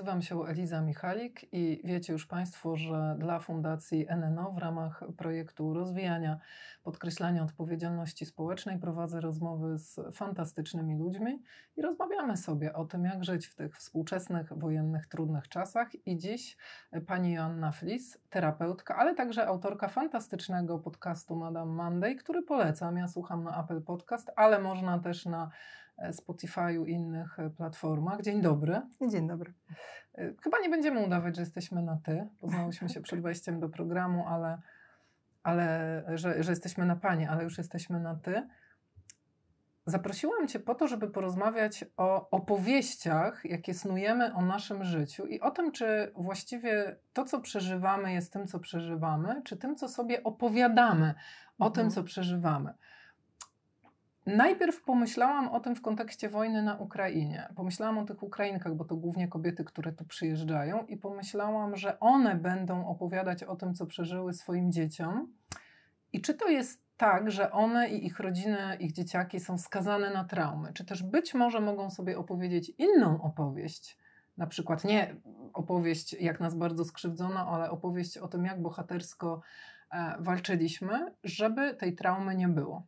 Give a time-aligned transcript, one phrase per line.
[0.00, 5.74] Nazywam się Eliza Michalik i wiecie już Państwo, że dla Fundacji NNO w ramach projektu
[5.74, 6.38] rozwijania,
[6.82, 11.42] podkreślania odpowiedzialności społecznej prowadzę rozmowy z fantastycznymi ludźmi
[11.76, 16.06] i rozmawiamy sobie o tym, jak żyć w tych współczesnych, wojennych, trudnych czasach.
[16.06, 16.56] I dziś
[17.06, 22.96] pani Joanna Flis, terapeutka, ale także autorka fantastycznego podcastu Madame Monday, który polecam.
[22.96, 25.50] Ja słucham na Apple Podcast, ale można też na
[26.08, 28.22] Spotify'u i innych e, platformach.
[28.22, 28.80] Dzień dobry.
[29.10, 29.52] Dzień dobry.
[30.14, 32.28] E, chyba nie będziemy udawać, że jesteśmy na ty.
[32.40, 34.58] Poznałyśmy się przed wejściem do programu, ale,
[35.42, 38.42] ale że, że jesteśmy na panie, ale już jesteśmy na ty.
[39.86, 45.50] Zaprosiłam Cię po to, żeby porozmawiać o opowieściach, jakie snujemy o naszym życiu i o
[45.50, 51.14] tym, czy właściwie to, co przeżywamy, jest tym, co przeżywamy, czy tym, co sobie opowiadamy
[51.58, 51.72] o mhm.
[51.72, 52.74] tym, co przeżywamy.
[54.26, 57.48] Najpierw pomyślałam o tym w kontekście wojny na Ukrainie.
[57.56, 62.34] Pomyślałam o tych Ukrainkach, bo to głównie kobiety, które tu przyjeżdżają, i pomyślałam, że one
[62.34, 65.32] będą opowiadać o tym, co przeżyły swoim dzieciom.
[66.12, 70.24] I czy to jest tak, że one i ich rodziny, ich dzieciaki są skazane na
[70.24, 70.72] traumy?
[70.72, 73.98] Czy też być może mogą sobie opowiedzieć inną opowieść?
[74.36, 75.16] Na przykład nie
[75.52, 79.40] opowieść, jak nas bardzo skrzywdzono, ale opowieść o tym, jak bohatersko
[79.90, 82.86] e, walczyliśmy, żeby tej traumy nie było.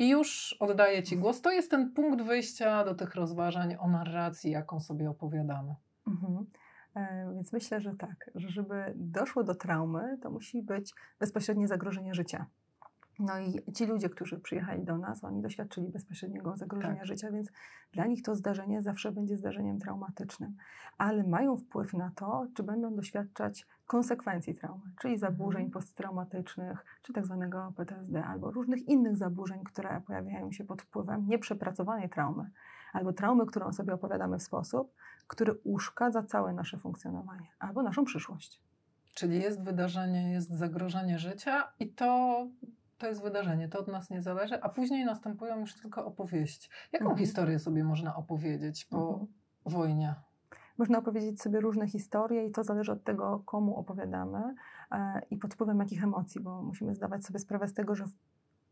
[0.00, 1.40] I już oddaję Ci głos.
[1.40, 5.74] To jest ten punkt wyjścia do tych rozważań o narracji, jaką sobie opowiadamy.
[6.06, 6.46] Mhm.
[6.94, 12.14] E, więc myślę, że tak, że żeby doszło do traumy, to musi być bezpośrednie zagrożenie
[12.14, 12.46] życia.
[13.18, 17.06] No i ci ludzie, którzy przyjechali do nas, oni doświadczyli bezpośredniego zagrożenia tak.
[17.06, 17.52] życia, więc
[17.92, 20.56] dla nich to zdarzenie zawsze będzie zdarzeniem traumatycznym.
[20.98, 25.70] Ale mają wpływ na to, czy będą doświadczać konsekwencji traumy, czyli zaburzeń mhm.
[25.70, 32.08] posttraumatycznych, czy tak zwanego PTSD, albo różnych innych zaburzeń, które pojawiają się pod wpływem nieprzepracowanej
[32.08, 32.50] traumy,
[32.92, 34.94] albo traumy, którą sobie opowiadamy w sposób,
[35.26, 38.62] który uszkadza całe nasze funkcjonowanie, albo naszą przyszłość.
[39.14, 42.46] Czyli jest wydarzenie, jest zagrożenie życia i to
[42.98, 46.68] to jest wydarzenie, to od nas nie zależy, a później następują już tylko opowieści.
[46.92, 47.18] Jaką mhm.
[47.18, 49.26] historię sobie można opowiedzieć po mhm.
[49.66, 50.14] wojnie?
[50.80, 54.54] Można opowiedzieć sobie różne historie i to zależy od tego, komu opowiadamy
[54.92, 58.04] e, i pod wpływem jakich emocji, bo musimy zdawać sobie sprawę z tego, że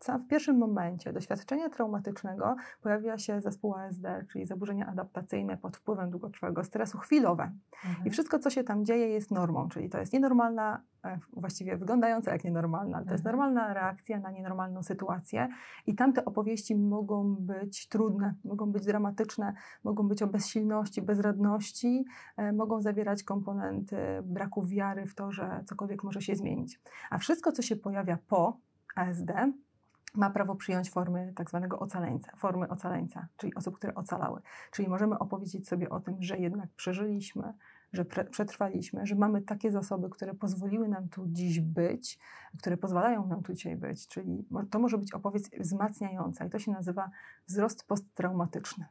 [0.06, 6.64] w pierwszym momencie doświadczenia traumatycznego pojawia się zespół ASD, czyli zaburzenia adaptacyjne pod wpływem długotrwałego
[6.64, 7.52] stresu, chwilowe.
[7.84, 8.06] Mhm.
[8.06, 12.32] I wszystko, co się tam dzieje, jest normą, czyli to jest nienormalna, e, właściwie wyglądająca
[12.32, 13.36] jak nienormalna, ale to jest mhm.
[13.36, 15.48] normalna reakcja na nienormalną sytuację.
[15.86, 19.54] I tamte opowieści mogą być trudne, mogą być dramatyczne,
[19.84, 22.04] mogą być o bezsilności, bezradności,
[22.36, 26.80] e, mogą zawierać komponenty braku wiary w to, że cokolwiek może się zmienić.
[27.10, 28.58] A wszystko, co się pojawia po
[28.96, 29.30] ASD,
[30.14, 34.40] ma prawo przyjąć formy tak zwanego ocaleńca, formy ocaleńca, czyli osób, które ocalały.
[34.70, 37.52] Czyli możemy opowiedzieć sobie o tym, że jednak przeżyliśmy,
[37.92, 42.18] że przetrwaliśmy, że mamy takie zasoby, które pozwoliły nam tu dziś być,
[42.58, 44.08] które pozwalają nam tu dzisiaj być.
[44.08, 47.10] Czyli to może być opowieść wzmacniająca i to się nazywa
[47.46, 48.84] wzrost posttraumatyczny.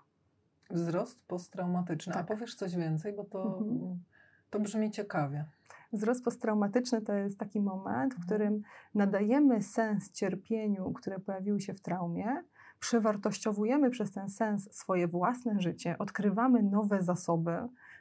[0.69, 2.13] Wzrost posttraumatyczny.
[2.13, 2.23] Tak.
[2.23, 4.03] A powiesz coś więcej, bo to, mhm.
[4.49, 5.45] to brzmi ciekawie.
[5.93, 8.25] Wzrost posttraumatyczny to jest taki moment, w mhm.
[8.25, 8.61] którym
[8.95, 12.43] nadajemy sens cierpieniu, które pojawiły się w traumie,
[12.79, 17.57] przewartościowujemy przez ten sens swoje własne życie, odkrywamy nowe zasoby,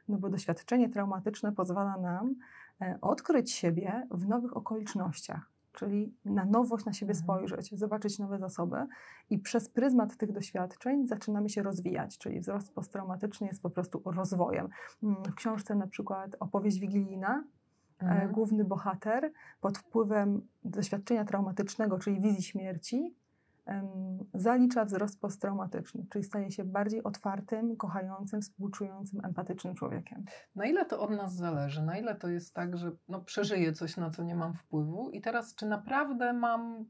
[0.08, 2.34] no bo doświadczenie traumatyczne pozwala nam
[2.80, 7.24] e, odkryć siebie w nowych okolicznościach, czyli na nowość na siebie mhm.
[7.24, 8.86] spojrzeć, zobaczyć nowe zasoby
[9.30, 14.68] i przez pryzmat tych doświadczeń zaczynamy się rozwijać, czyli wzrost posttraumatyczny jest po prostu rozwojem.
[15.02, 17.44] Mm, w książce na przykład opowieść wigilijna
[18.00, 18.32] mhm.
[18.32, 23.14] główny bohater pod wpływem doświadczenia traumatycznego, czyli wizji śmierci,
[24.34, 30.24] zalicza wzrost posttraumatyczny, czyli staje się bardziej otwartym, kochającym, współczującym, empatycznym człowiekiem.
[30.54, 31.82] Na ile to od nas zależy?
[31.82, 35.20] Na ile to jest tak, że no, przeżyję coś, na co nie mam wpływu i
[35.20, 36.84] teraz czy naprawdę mam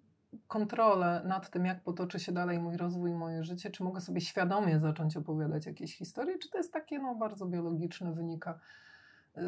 [0.46, 4.80] kontrolę nad tym, jak potoczy się dalej mój rozwój, moje życie, czy mogę sobie świadomie
[4.80, 8.58] zacząć opowiadać jakieś historie, czy to jest takie no, bardzo biologiczne, wynika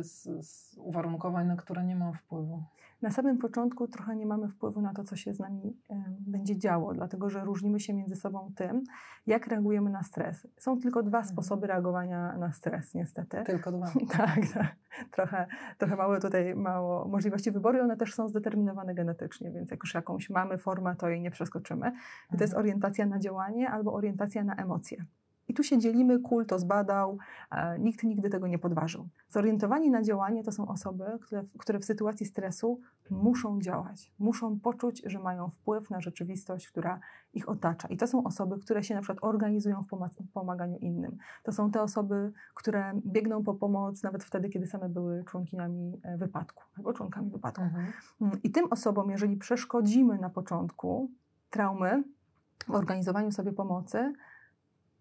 [0.01, 2.63] z, z, uwarunkowań, na które nie mam wpływu.
[3.03, 5.77] na samym początku trochę nie mamy wpływu na to, co się z nami
[6.21, 8.85] będzie działo, dlatego że różnimy się między sobą tym,
[9.27, 10.47] jak reagujemy na stres.
[10.59, 11.33] Są tylko dwa mhm.
[11.33, 13.43] sposoby reagowania na stres, niestety.
[13.45, 13.87] Tylko dwa.
[14.19, 14.77] tak, tak.
[15.11, 15.47] Trochę,
[15.79, 20.31] trochę mało tutaj, mało możliwości wyboru, one też są zdeterminowane genetycznie, więc jak już jakąś
[20.31, 21.87] mamy formę, to jej nie przeskoczymy.
[21.87, 21.99] Mhm.
[22.31, 22.63] To jest mhm.
[22.63, 25.05] orientacja na działanie albo orientacja na emocje.
[25.49, 27.19] I tu się dzielimy, kul to zbadał,
[27.51, 29.09] e, nikt nigdy tego nie podważył.
[29.29, 32.81] Zorientowani na działanie to są osoby, które, które w sytuacji stresu
[33.11, 37.01] muszą działać, muszą poczuć, że mają wpływ na rzeczywistość, która
[37.35, 37.89] ich otacza.
[37.89, 41.17] I to są osoby, które się na przykład organizują w pomaganiu innym.
[41.43, 46.17] To są te osoby, które biegną po pomoc nawet wtedy, kiedy same były członkiniami e,
[46.17, 47.63] wypadku albo członkami wypadku.
[47.63, 47.87] Mhm.
[48.21, 51.11] Mm, I tym osobom, jeżeli przeszkodzimy na początku
[51.51, 52.05] traumy
[52.69, 54.13] w organizowaniu sobie pomocy,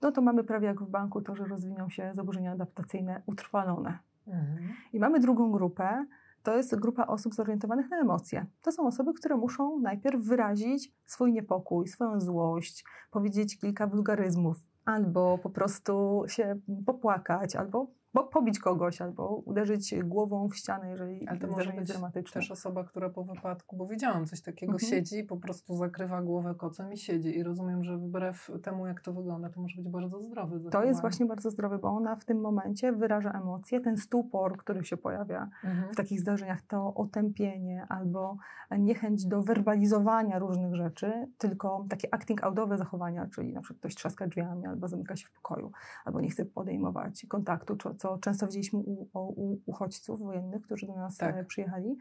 [0.01, 3.99] no to mamy prawie jak w banku to, że rozwiną się zaburzenia adaptacyjne utrwalone.
[4.27, 4.69] Mhm.
[4.93, 6.05] I mamy drugą grupę,
[6.43, 8.45] to jest grupa osób zorientowanych na emocje.
[8.61, 15.37] To są osoby, które muszą najpierw wyrazić swój niepokój, swoją złość, powiedzieć kilka wulgaryzmów, albo
[15.37, 17.87] po prostu się popłakać, albo
[18.23, 22.41] pobić kogoś albo uderzyć głową w ścianę, jeżeli Ale to może być dramatyczne.
[22.41, 24.91] też osoba, która po wypadku, bo widziałam coś takiego, mhm.
[24.91, 29.01] siedzi i po prostu zakrywa głowę kocem i siedzi i rozumiem, że wbrew temu, jak
[29.01, 30.59] to wygląda, to może być bardzo zdrowy.
[30.59, 30.71] Zachowanie.
[30.71, 34.83] To jest właśnie bardzo zdrowe, bo ona w tym momencie wyraża emocje, ten stupor, który
[34.83, 35.93] się pojawia mhm.
[35.93, 38.37] w takich zdarzeniach, to otępienie albo
[38.79, 44.27] niechęć do werbalizowania różnych rzeczy, tylko takie acting outowe zachowania, czyli na przykład ktoś trzaska
[44.27, 45.71] drzwiami albo zamyka się w pokoju,
[46.05, 50.95] albo nie chce podejmować kontaktu, czy co często widzieliśmy u, u uchodźców wojennych, którzy do
[50.95, 51.35] nas tak.
[51.35, 51.97] E, przyjechali.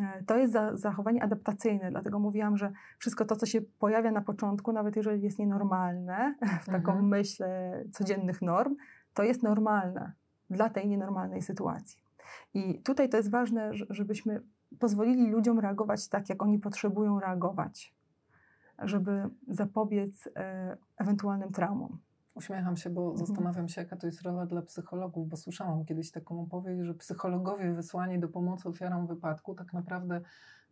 [0.00, 4.20] E, to jest za, zachowanie adaptacyjne, dlatego mówiłam, że wszystko to, co się pojawia na
[4.20, 7.08] początku, nawet jeżeli jest nienormalne, w taką mhm.
[7.08, 7.44] myśl
[7.92, 8.76] codziennych norm,
[9.14, 10.12] to jest normalne
[10.50, 11.98] dla tej nienormalnej sytuacji.
[12.54, 14.42] I tutaj to jest ważne, żebyśmy
[14.78, 17.94] pozwolili ludziom reagować tak, jak oni potrzebują reagować,
[18.78, 21.98] żeby zapobiec e, ewentualnym traumom.
[22.34, 23.26] Uśmiecham się, bo mhm.
[23.26, 27.72] zastanawiam się, jaka to jest rola dla psychologów, bo słyszałam kiedyś taką opowieść, że psychologowie
[27.72, 30.20] wysłani do pomocy ofiarom wypadku tak naprawdę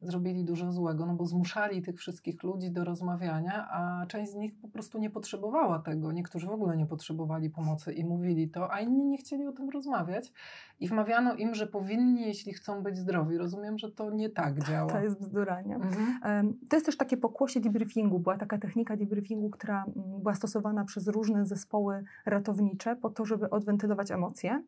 [0.02, 4.54] zrobili dużo złego, no bo zmuszali tych wszystkich ludzi do rozmawiania, a część z nich
[4.62, 6.12] po prostu nie potrzebowała tego.
[6.12, 9.70] Niektórzy w ogóle nie potrzebowali pomocy i mówili to, a inni nie chcieli o tym
[9.70, 10.32] rozmawiać
[10.80, 13.38] i wmawiano im, że powinni, jeśli chcą być zdrowi.
[13.38, 14.92] Rozumiem, że to nie tak działa.
[14.92, 15.74] To jest bzdura, nie?
[15.74, 16.58] Mhm.
[16.68, 18.18] To jest też takie pokłosie debriefingu.
[18.18, 23.50] Była taka technika debriefingu, która mm, była stosowana przez różne zespoły ratownicze po to, żeby
[23.50, 24.62] odwentylować emocje.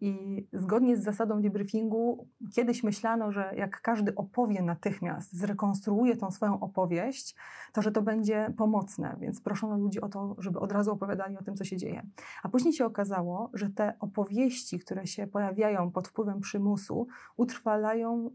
[0.00, 6.60] I zgodnie z zasadą debriefingu, kiedyś myślano, że jak każdy opowie natychmiast, zrekonstruuje tą swoją
[6.60, 7.36] opowieść,
[7.72, 11.42] to że to będzie pomocne, więc proszono ludzi o to, żeby od razu opowiadali o
[11.42, 12.06] tym, co się dzieje.
[12.42, 17.06] A później się okazało, że te opowieści, które się pojawiają pod wpływem przymusu,
[17.36, 18.30] utrwalają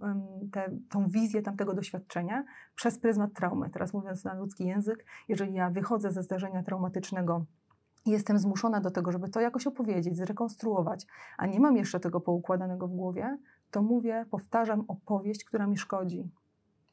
[0.52, 2.46] tę tą wizję tamtego doświadczenia
[2.76, 3.70] przez pryzmat traumy.
[3.70, 7.46] Teraz mówiąc na ludzki język, jeżeli ja wychodzę ze zdarzenia traumatycznego,
[8.06, 11.08] jestem zmuszona do tego, żeby to jakoś opowiedzieć, zrekonstruować,
[11.38, 13.38] a nie mam jeszcze tego poukładanego w głowie,
[13.72, 16.32] to mówię, powtarzam opowieść, która mi szkodzi.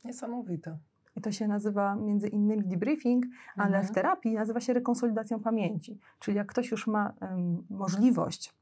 [0.04, 0.78] Niesamowite.
[1.16, 3.24] I to się nazywa między innymi debriefing,
[3.56, 3.86] ale mhm.
[3.86, 5.98] w terapii nazywa się rekonsolidacją pamięci.
[6.18, 8.54] Czyli jak ktoś już ma um, możliwość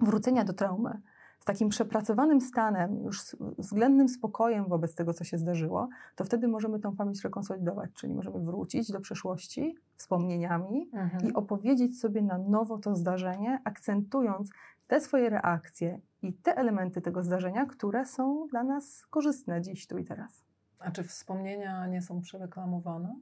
[0.00, 1.00] wrócenia do traumy,
[1.46, 6.96] takim przepracowanym stanem, już względnym spokojem wobec tego, co się zdarzyło, to wtedy możemy tą
[6.96, 11.26] pamięć rekonsolidować, czyli możemy wrócić do przeszłości wspomnieniami mhm.
[11.26, 14.50] i opowiedzieć sobie na nowo to zdarzenie, akcentując
[14.86, 19.98] te swoje reakcje i te elementy tego zdarzenia, które są dla nas korzystne dziś, tu
[19.98, 20.44] i teraz.
[20.78, 23.14] A czy wspomnienia nie są przereklamowane?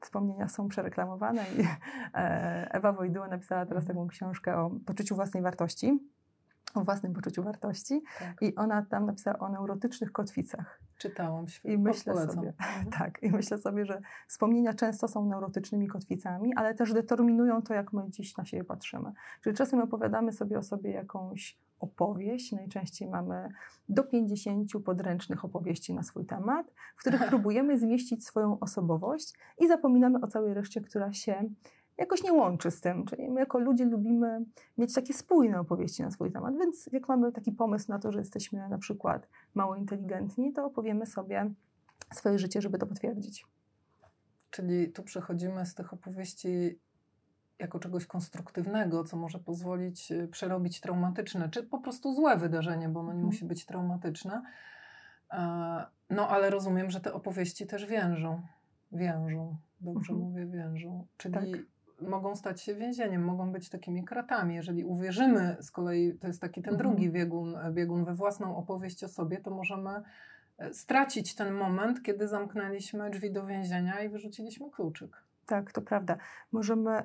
[0.00, 1.60] Wspomnienia są przereklamowane i
[2.14, 3.96] e, Ewa Wojdyła napisała teraz mhm.
[3.96, 6.00] taką książkę o poczuciu własnej wartości
[6.74, 8.42] o własnym poczuciu wartości tak.
[8.42, 10.80] i ona tam napisała o neurotycznych kotwicach.
[10.98, 11.72] Czytałam, świetnie.
[11.72, 12.34] I myślę Polecam.
[12.34, 12.90] sobie, mhm.
[12.90, 17.92] tak, i myślę sobie, że wspomnienia często są neurotycznymi kotwicami, ale też determinują to, jak
[17.92, 19.12] my dziś na siebie patrzymy.
[19.42, 22.52] Czyli czasem opowiadamy sobie o sobie jakąś opowieść.
[22.52, 23.48] Najczęściej mamy
[23.88, 30.20] do 50 podręcznych opowieści na swój temat, w których próbujemy zmieścić swoją osobowość i zapominamy
[30.20, 31.50] o całej reszcie, która się
[31.98, 33.04] jakoś nie łączy z tym.
[33.04, 34.44] Czyli my jako ludzie lubimy
[34.78, 38.18] mieć takie spójne opowieści na swój temat, więc jak mamy taki pomysł na to, że
[38.18, 41.50] jesteśmy na przykład mało inteligentni, to opowiemy sobie
[42.14, 43.46] swoje życie, żeby to potwierdzić.
[44.50, 46.78] Czyli tu przechodzimy z tych opowieści
[47.58, 53.00] jako czegoś konstruktywnego, co może pozwolić y, przerobić traumatyczne, czy po prostu złe wydarzenie, bo
[53.00, 53.26] ono nie mhm.
[53.26, 54.42] musi być traumatyczne.
[56.10, 58.42] No ale rozumiem, że te opowieści też wiążą.
[58.92, 59.56] Wiążą.
[59.80, 60.30] Dobrze mhm.
[60.30, 61.06] mówię, wiążą.
[61.16, 61.44] Czyli tak
[62.00, 64.54] mogą stać się więzieniem, mogą być takimi kratami.
[64.54, 66.78] Jeżeli uwierzymy z kolei, to jest taki ten mhm.
[66.90, 69.90] drugi biegun, biegun we własną opowieść o sobie, to możemy
[70.58, 75.25] e, stracić ten moment, kiedy zamknęliśmy drzwi do więzienia i wyrzuciliśmy kluczyk.
[75.46, 76.16] Tak, to prawda.
[76.52, 77.02] Możemy,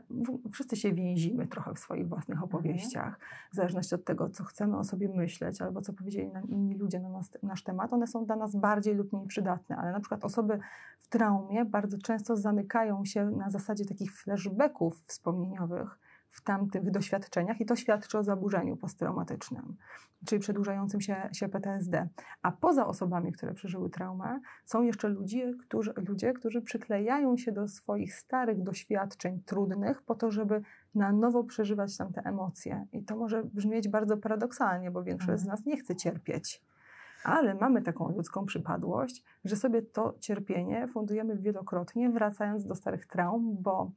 [0.51, 2.49] wszyscy się więzimy trochę w swoich własnych mhm.
[2.49, 3.19] opowieściach,
[3.51, 6.99] w zależności od tego, co chcemy o sobie myśleć, albo co powiedzieli nam inni ludzie
[6.99, 7.93] na nas, nasz temat.
[7.93, 10.59] One są dla nas bardziej lub mniej przydatne, ale na przykład osoby
[10.99, 15.99] w traumie bardzo często zamykają się na zasadzie takich flashbacków wspomnieniowych,
[16.31, 19.77] w tamtych doświadczeniach i to świadczy o zaburzeniu posttraumatycznym,
[20.25, 22.07] czyli przedłużającym się, się PTSD.
[22.41, 27.67] A poza osobami, które przeżyły traumę, są jeszcze ludzie którzy, ludzie, którzy przyklejają się do
[27.67, 30.61] swoich starych doświadczeń trudnych po to, żeby
[30.95, 32.85] na nowo przeżywać tamte emocje.
[32.93, 35.57] I to może brzmieć bardzo paradoksalnie, bo większość z mhm.
[35.57, 36.61] nas nie chce cierpieć.
[37.23, 43.57] Ale mamy taką ludzką przypadłość, że sobie to cierpienie fundujemy wielokrotnie, wracając do starych traum,
[43.59, 43.91] bo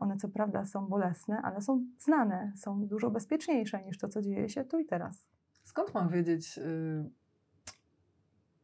[0.00, 4.48] one co prawda są bolesne, ale są znane, są dużo bezpieczniejsze niż to, co dzieje
[4.48, 5.26] się tu i teraz.
[5.62, 7.10] Skąd mam wiedzieć, y,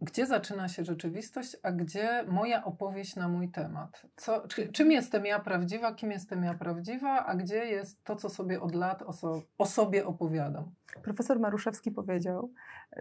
[0.00, 4.06] gdzie zaczyna się rzeczywistość, a gdzie moja opowieść na mój temat?
[4.16, 8.28] Co, czy, czym jestem ja prawdziwa, kim jestem ja prawdziwa, a gdzie jest to, co
[8.28, 10.64] sobie od lat o, so, o sobie opowiadam?
[11.02, 12.52] Profesor Maruszewski powiedział,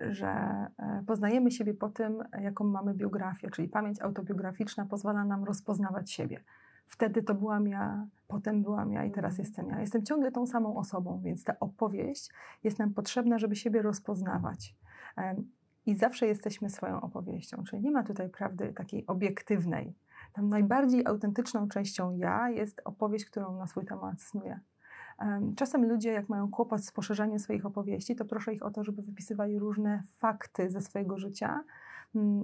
[0.01, 6.11] że e, poznajemy siebie po tym, jaką mamy biografię, czyli pamięć autobiograficzna pozwala nam rozpoznawać
[6.11, 6.43] siebie.
[6.87, 9.45] Wtedy to byłam ja, potem byłam ja i teraz mhm.
[9.45, 9.81] jestem ja.
[9.81, 12.29] Jestem ciągle tą samą osobą, więc ta opowieść
[12.63, 14.75] jest nam potrzebna, żeby siebie rozpoznawać.
[15.85, 19.95] I zawsze jesteśmy swoją opowieścią, czyli nie ma tutaj prawdy takiej obiektywnej.
[20.33, 24.59] Tam najbardziej autentyczną częścią ja jest opowieść, którą na swój temat snuję.
[25.55, 29.01] Czasem ludzie, jak mają kłopot z poszerzaniem swoich opowieści, to proszę ich o to, żeby
[29.01, 31.63] wypisywali różne fakty ze swojego życia,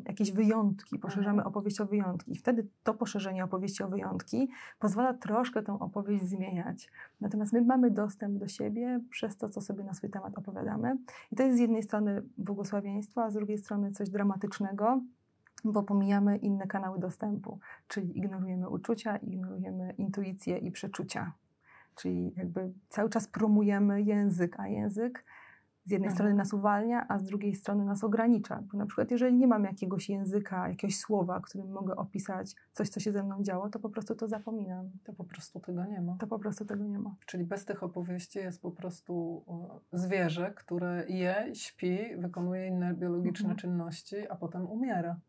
[0.05, 1.47] jakieś wyjątki, poszerzamy mhm.
[1.47, 2.31] opowieść o wyjątki.
[2.31, 4.49] I wtedy to poszerzenie opowieści o wyjątki
[4.79, 6.91] pozwala troszkę tę opowieść zmieniać.
[7.21, 10.97] Natomiast my mamy dostęp do siebie przez to, co sobie na swój temat opowiadamy.
[11.31, 15.01] I to jest z jednej strony błogosławieństwo, a z drugiej strony coś dramatycznego,
[15.63, 21.33] bo pomijamy inne kanały dostępu, czyli ignorujemy uczucia, ignorujemy intuicję i przeczucia.
[21.95, 25.25] Czyli jakby cały czas promujemy język, a język
[25.91, 26.15] z jednej mhm.
[26.15, 28.63] strony nas uwalnia, a z drugiej strony nas ogranicza.
[28.71, 32.99] Bo na przykład, jeżeli nie mam jakiegoś języka, jakiegoś słowa, którym mogę opisać coś, co
[32.99, 34.89] się ze mną działo, to po prostu to zapominam.
[35.03, 36.15] To po prostu tego nie ma.
[36.19, 37.15] To po prostu tego nie ma.
[37.25, 39.43] Czyli bez tych opowieści jest po prostu
[39.91, 43.57] zwierzę, które je, śpi, wykonuje inne biologiczne mhm.
[43.57, 45.19] czynności, a potem umiera.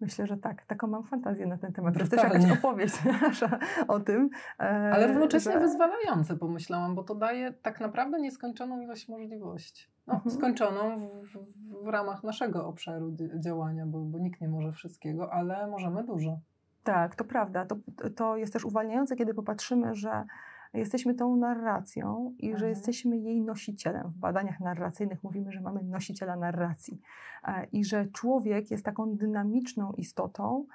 [0.00, 0.64] Myślę, że tak.
[0.64, 1.94] Taką mam fantazję na ten temat.
[1.94, 4.30] To jest też jakaś opowieść nasza o tym.
[4.60, 4.62] E,
[4.94, 5.60] Ale równocześnie że...
[5.60, 9.88] wyzwalające, pomyślałam, bo to daje tak naprawdę nieskończoną ilość możliwości.
[10.06, 10.30] No, mhm.
[10.36, 15.66] Skończoną w, w, w, ramach naszego obszaru działania, bo, bo nikt nie może wszystkiego, ale
[15.66, 16.38] możemy dużo.
[16.84, 17.66] Tak, to prawda.
[17.66, 17.76] To,
[18.16, 20.24] to jest też uwalniające, kiedy popatrzymy, że
[20.78, 22.58] jesteśmy tą narracją i mhm.
[22.60, 24.10] że jesteśmy jej nosicielem.
[24.10, 27.00] W badaniach narracyjnych mówimy, że mamy nosiciela narracji
[27.44, 30.66] e, i że człowiek jest taką dynamiczną istotą,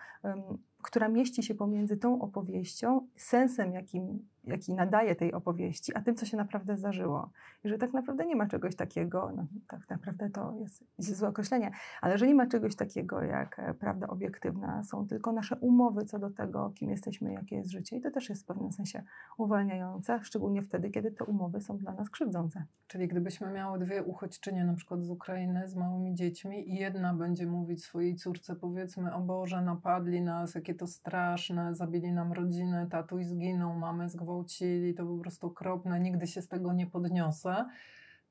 [0.82, 6.26] która mieści się pomiędzy tą opowieścią, sensem, jakim jaki nadaje tej opowieści, a tym, co
[6.26, 7.30] się naprawdę zdarzyło.
[7.64, 11.72] I że tak naprawdę nie ma czegoś takiego, no, tak naprawdę to jest, złe określenie,
[12.02, 16.20] ale że nie ma czegoś takiego jak e, prawda obiektywna, są tylko nasze umowy co
[16.20, 19.04] do tego, kim jesteśmy, jakie jest życie i to też jest w pewnym sensie
[19.38, 22.64] uwalniające, szczególnie wtedy, kiedy te umowy są dla nas krzywdzące.
[22.88, 27.48] Czyli gdybyśmy miały dwie uchodźczynie, na przykład z Ukrainy, z małymi dziećmi i jedna będzie
[27.48, 33.26] mówić swojej córce, powiedzmy, o Boże, napadli nas, jakie to straszne, zabili nam rodzinę, tatuś
[33.26, 37.66] zginął, mamy zgwałcili, zgwałcili, to po prostu okropne, nigdy się z tego nie podniosę,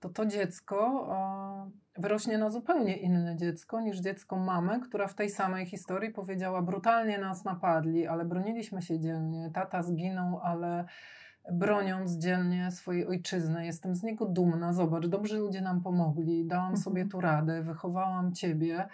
[0.00, 1.08] to to dziecko
[1.99, 7.18] wyrośnie na zupełnie inne dziecko niż dziecko mamy, która w tej samej historii powiedziała: brutalnie
[7.18, 10.84] nas napadli, ale broniliśmy się dzielnie, tata zginął, ale
[11.52, 13.66] broniąc dzielnie swojej ojczyzny.
[13.66, 14.73] Jestem z niego dumna.
[14.73, 16.82] Zobacz, dobrzy ludzie nam pomogli, dałam mhm.
[16.82, 18.88] sobie tu radę, wychowałam ciebie.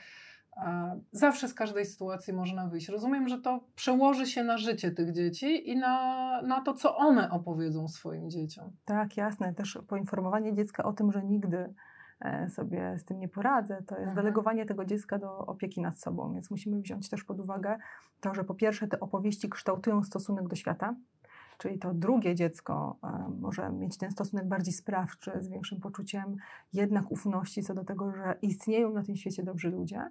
[1.12, 2.88] Zawsze z każdej sytuacji można wyjść.
[2.88, 7.30] Rozumiem, że to przełoży się na życie tych dzieci i na, na to, co one
[7.30, 8.70] opowiedzą swoim dzieciom.
[8.84, 9.54] Tak, jasne.
[9.54, 11.74] Też poinformowanie dziecka o tym, że nigdy
[12.20, 14.00] e, sobie z tym nie poradzę, to jest Aha.
[14.00, 14.16] Mhm.
[14.16, 16.32] delegowanie tego dziecka do opieki nad sobą.
[16.34, 17.78] Więc musimy wziąć też pod uwagę
[18.20, 20.94] to, że po pierwsze te opowieści kształtują stosunek do świata,
[21.58, 26.36] czyli to drugie dziecko e, może mieć ten stosunek bardziej sprawczy, z większym poczuciem
[26.72, 30.10] jednak ufności co do tego, że istnieją na tym świecie dobrzy ludzie.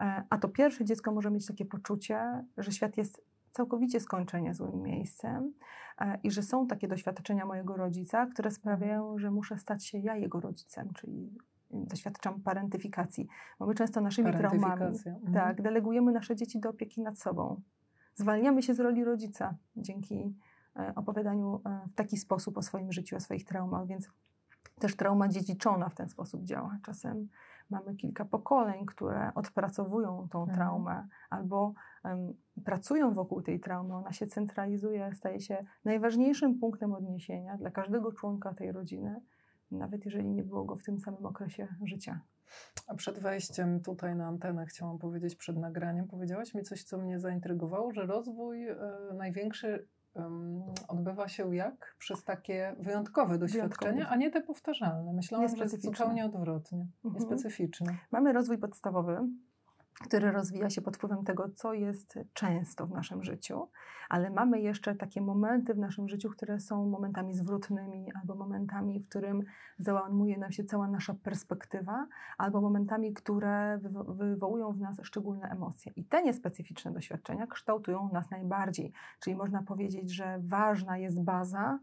[0.00, 4.82] E, a to pierwsze dziecko może mieć takie poczucie, że świat jest całkowicie skończenie złym
[4.82, 5.52] miejscem
[5.98, 10.16] e, i że są takie doświadczenia mojego rodzica, które sprawiają, że muszę stać się ja
[10.16, 11.38] jego rodzicem, czyli
[11.70, 13.28] doświadczam parentyfikacji.
[13.58, 15.32] Bo my często naszymi traumami mhm.
[15.34, 17.60] tak, delegujemy nasze dzieci do opieki nad sobą.
[18.14, 20.34] Zwalniamy się z roli rodzica dzięki
[20.76, 21.60] e, opowiadaniu
[21.92, 24.08] w taki sposób o swoim życiu, o swoich traumach, więc
[24.78, 26.78] też trauma dziedziczona w ten sposób działa.
[26.84, 27.28] Czasem
[27.70, 30.58] mamy kilka pokoleń, które odpracowują tą Mhm.
[30.58, 33.94] traumę albo em, pracują wokół tej traumy.
[33.94, 39.20] Ona się centralizuje, staje się najważniejszym punktem odniesienia dla każdego członka tej rodziny,
[39.70, 42.20] nawet jeżeli nie było go w tym samym okresie życia.
[42.86, 47.20] A przed wejściem tutaj na antenę chciałam powiedzieć, przed nagraniem, powiedziałaś mi coś, co mnie
[47.20, 48.76] zaintrygowało, że rozwój e,
[49.14, 49.88] największy
[50.88, 51.96] odbywa się jak?
[51.98, 55.12] Przez takie wyjątkowe doświadczenia, a nie te powtarzalne.
[55.12, 57.14] Myślałam, że jest zupełnie odwrotnie, Mhm.
[57.14, 57.98] niespecyficzne.
[58.10, 59.18] Mamy rozwój podstawowy,
[60.00, 63.68] który rozwija się pod wpływem tego, co jest często w naszym życiu,
[64.08, 69.08] ale mamy jeszcze takie momenty w naszym życiu, które są momentami zwrotnymi, albo momentami, w
[69.08, 69.42] którym
[69.78, 72.06] załamuje nam się cała nasza perspektywa,
[72.38, 75.92] albo momentami, które wywo- wywołują w nas szczególne emocje.
[75.96, 78.92] I te niespecyficzne doświadczenia kształtują nas najbardziej.
[79.20, 81.78] Czyli można powiedzieć, że ważna jest baza,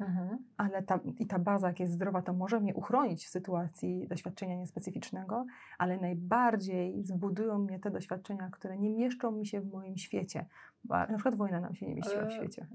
[0.00, 0.38] Mhm.
[0.56, 4.56] ale ta, i ta baza, jak jest zdrowa, to może mnie uchronić w sytuacji doświadczenia
[4.56, 5.46] niespecyficznego,
[5.78, 10.46] ale najbardziej zbudują mnie te doświadczenia, które nie mieszczą mi się w moim świecie.
[10.84, 12.66] Bo na przykład wojna nam się nie mieściła w Ale- świecie.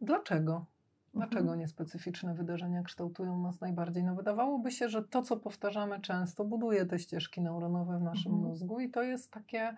[0.00, 0.64] Dlaczego?
[1.14, 1.58] Dlaczego Mhm.
[1.58, 4.04] niespecyficzne wydarzenia kształtują nas najbardziej?
[4.04, 8.48] No wydawałoby się, że to, co powtarzamy często, buduje te ścieżki neuronowe w naszym Mhm.
[8.50, 9.76] mózgu i to jest takie...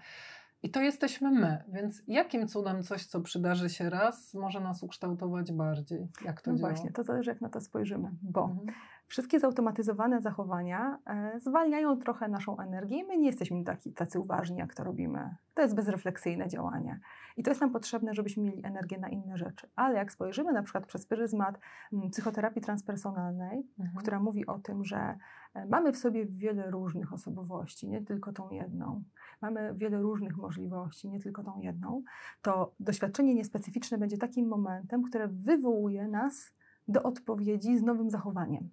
[0.62, 5.52] I to jesteśmy my, więc jakim cudem coś, co przydarzy się raz, może nas ukształtować
[5.52, 6.08] bardziej?
[6.24, 6.70] Jak to No działa?
[6.70, 8.66] właśnie, to zależy jak na to spojrzymy, bo Mhm.
[9.10, 14.58] Wszystkie zautomatyzowane zachowania e, zwalniają trochę naszą energię i my nie jesteśmy taki, tacy uważni,
[14.58, 15.36] jak to robimy.
[15.54, 17.00] To jest bezrefleksyjne działanie.
[17.36, 19.68] I to jest nam potrzebne, żebyśmy mieli energię na inne rzeczy.
[19.76, 21.58] Ale jak spojrzymy na przykład przez pryzmat
[21.92, 23.96] mm, psychoterapii transpersonalnej, Mhm.
[23.96, 25.18] która mówi o tym, że
[25.54, 29.02] e, mamy w sobie wiele różnych osobowości, nie tylko tą jedną.
[29.42, 32.02] Mamy wiele różnych możliwości, nie tylko tą jedną.
[32.42, 36.52] To doświadczenie niespecyficzne będzie takim momentem, które wywołuje nas
[36.88, 38.70] do odpowiedzi z nowym zachowaniem.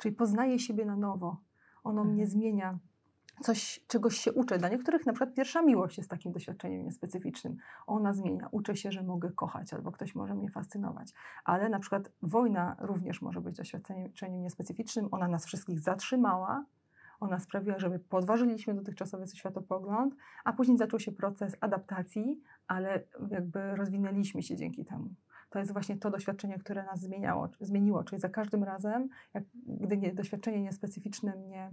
[0.00, 1.36] Czyli poznaje siebie na nowo.
[1.84, 2.14] Ono Mhm.
[2.16, 2.78] mnie zmienia.
[3.42, 4.58] Coś, czegoś się uczę.
[4.58, 7.56] Dla niektórych na przykład pierwsza miłość jest takim doświadczeniem niespecyficznym.
[7.86, 8.48] Ona zmienia.
[8.50, 11.12] Uczę się, że mogę kochać albo ktoś może mnie fascynować.
[11.44, 15.08] Ale na przykład wojna również może być doświadczeniem niespecyficznym.
[15.10, 16.64] Ona nas wszystkich zatrzymała.
[17.20, 23.76] Ona sprawiła, że my podważyliśmy dotychczasowy światopogląd, a później zaczął się proces adaptacji, ale jakby
[23.76, 25.14] rozwinęliśmy się dzięki temu.
[25.50, 28.04] To jest właśnie to doświadczenie, które nas zmieniało, zmieniło.
[28.04, 31.70] Czyli za każdym razem, jak, gdy nie, doświadczenie niespecyficzne mnie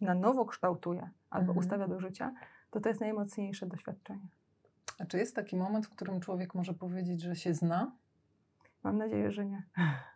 [0.00, 1.58] na nowo kształtuje albo Mhm.
[1.58, 2.32] ustawia do życia,
[2.70, 4.26] to to jest najmocniejsze doświadczenie.
[4.98, 7.92] A czy jest taki moment, w którym człowiek może powiedzieć, że się zna?
[8.82, 9.62] Mam nadzieję, że nie.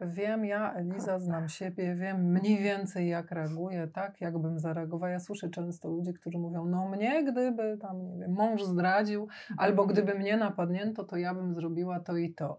[0.01, 5.12] Wiem, ja, Eliza, znam siebie, wiem mniej więcej, jak reaguję, tak, jakbym zareagowała.
[5.12, 9.87] Ja słyszę często ludzi, którzy mówią, no mnie, gdyby tam, nie wiem, mąż zdradził, albo
[9.87, 12.59] gdyby mnie napadnięto, to ja bym zrobiła to i to.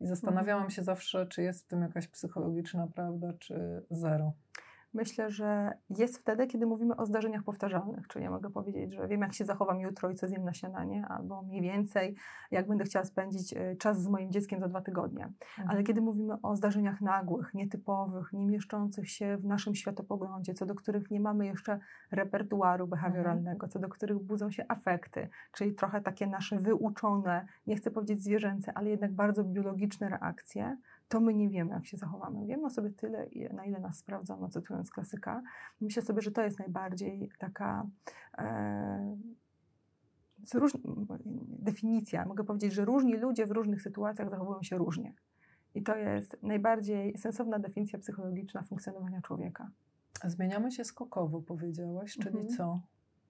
[0.00, 0.70] I zastanawiałam Mhm.
[0.70, 4.32] się zawsze, czy jest w tym jakaś psychologiczna prawda, czy zero.
[4.98, 8.08] Myślę, że jest wtedy, kiedy mówimy o zdarzeniach powtarzalnych.
[8.08, 11.06] Czyli ja mogę powiedzieć, że wiem, jak się zachowam jutro i co zjem na śniadanie,
[11.08, 12.16] albo mniej więcej,
[12.50, 15.32] jak będę chciała spędzić e, czas z moim dzieckiem za dwa tygodnie.
[15.68, 20.74] Ale kiedy mówimy o zdarzeniach nagłych, nietypowych, nie mieszczących się w naszym światopoglądzie, co do
[20.74, 21.78] których nie mamy jeszcze
[22.10, 27.90] repertuaru behawioralnego, co do których budzą się afekty, czyli trochę takie nasze wyuczone, nie chcę
[27.90, 30.76] powiedzieć zwierzęce, ale jednak bardzo biologiczne reakcje,
[31.08, 32.46] to my nie wiemy, jak się zachowamy.
[32.46, 35.42] Wiemy o sobie tyle, na ile nas sprawdzono, cytując klasyka.
[35.80, 37.86] Myślę sobie, że to jest najbardziej taka
[38.38, 39.16] e,
[40.54, 40.72] róż,
[41.46, 42.24] definicja.
[42.24, 45.14] Mogę powiedzieć, że różni ludzie w różnych sytuacjach zachowują się różnie.
[45.74, 49.70] I to jest najbardziej sensowna definicja psychologiczna funkcjonowania człowieka.
[50.24, 52.48] Zmieniamy się skokowo, powiedziałaś, czyli Mhm.
[52.56, 52.80] co?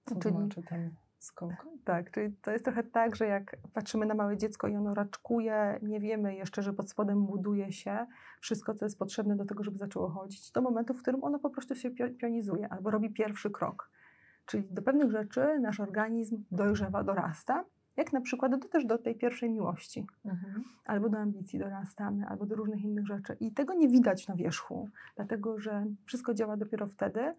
[0.05, 1.51] Co Czyli- znaczy ten skok?
[1.85, 5.79] Tak, czyli to jest trochę tak, że jak patrzymy na małe dziecko i ono raczkuje,
[5.81, 8.05] nie wiemy jeszcze, że pod spodem buduje się
[8.41, 11.49] wszystko, co jest potrzebne do tego, żeby zaczęło chodzić, do momentu, w którym ono po
[11.49, 13.89] prostu się pio- pionizuje albo robi pierwszy krok.
[14.45, 17.65] Czyli do pewnych rzeczy nasz organizm dojrzewa, dorasta,
[17.97, 20.07] jak na przykład do, też do tej pierwszej miłości.
[20.25, 20.63] Mhm.
[20.85, 23.37] albo do ambicji dorastamy, albo do różnych innych rzeczy.
[23.39, 27.35] I tego nie widać na wierzchu, dlatego że wszystko działa dopiero wtedy,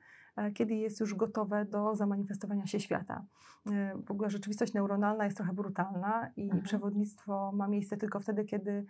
[0.54, 3.24] kiedy jest już gotowe do zamanifestowania się świata.
[3.72, 6.62] E, W ogóle rzeczywistość neuronalna jest trochę brutalna i Mhm.
[6.62, 8.86] przewodnictwo ma miejsce tylko wtedy, kiedy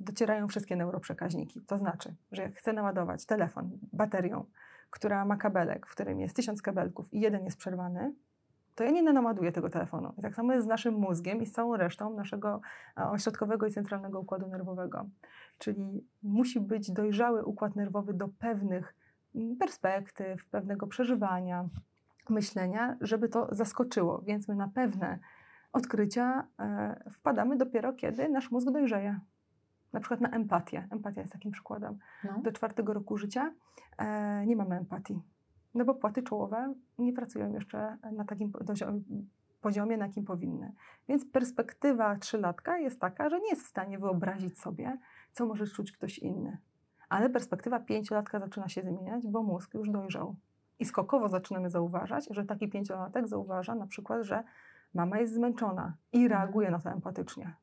[0.00, 1.60] docierają wszystkie neuroprzekaźniki.
[1.60, 4.44] To znaczy, że jak chcę naładować telefon baterią,
[4.90, 8.14] która ma kabelek, w którym jest tysiąc kabelków i jeden jest przerwany,
[8.74, 10.12] to ja nie naładuję tego telefonu.
[10.18, 12.60] I tak samo jest z naszym mózgiem i z całą resztą naszego
[12.98, 15.06] e, ośrodkowego i centralnego układu nerwowego.
[15.58, 18.94] Czyli musi być dojrzały układ nerwowy do pewnych
[19.58, 21.68] perspektyw, pewnego przeżywania,
[22.28, 24.22] myślenia, żeby to zaskoczyło.
[24.22, 25.18] Więc my na pewne
[25.72, 29.20] odkrycia e, wpadamy dopiero, kiedy nasz mózg dojrzeje.
[29.92, 30.88] Na przykład na empatię.
[30.90, 31.98] Empatia jest takim przykładem.
[32.24, 32.40] No.
[32.42, 33.54] Do czwartego roku życia
[33.98, 35.22] e, nie mamy empatii.
[35.74, 38.52] No bo płaty czołowe nie pracują jeszcze na takim
[39.60, 40.72] poziomie, na jakim powinny.
[41.08, 44.98] Więc perspektywa trzylatka jest taka, że nie jest w stanie wyobrazić sobie,
[45.32, 46.58] co może czuć ktoś inny.
[47.08, 50.36] Ale perspektywa pięciolatka zaczyna się zmieniać, bo mózg już dojrzał.
[50.78, 54.44] I skokowo zaczynamy zauważać, że taki pięciolatek zauważa na przykład, że
[54.94, 56.40] mama jest zmęczona i mhm.
[56.40, 57.54] reaguje na to empatycznie.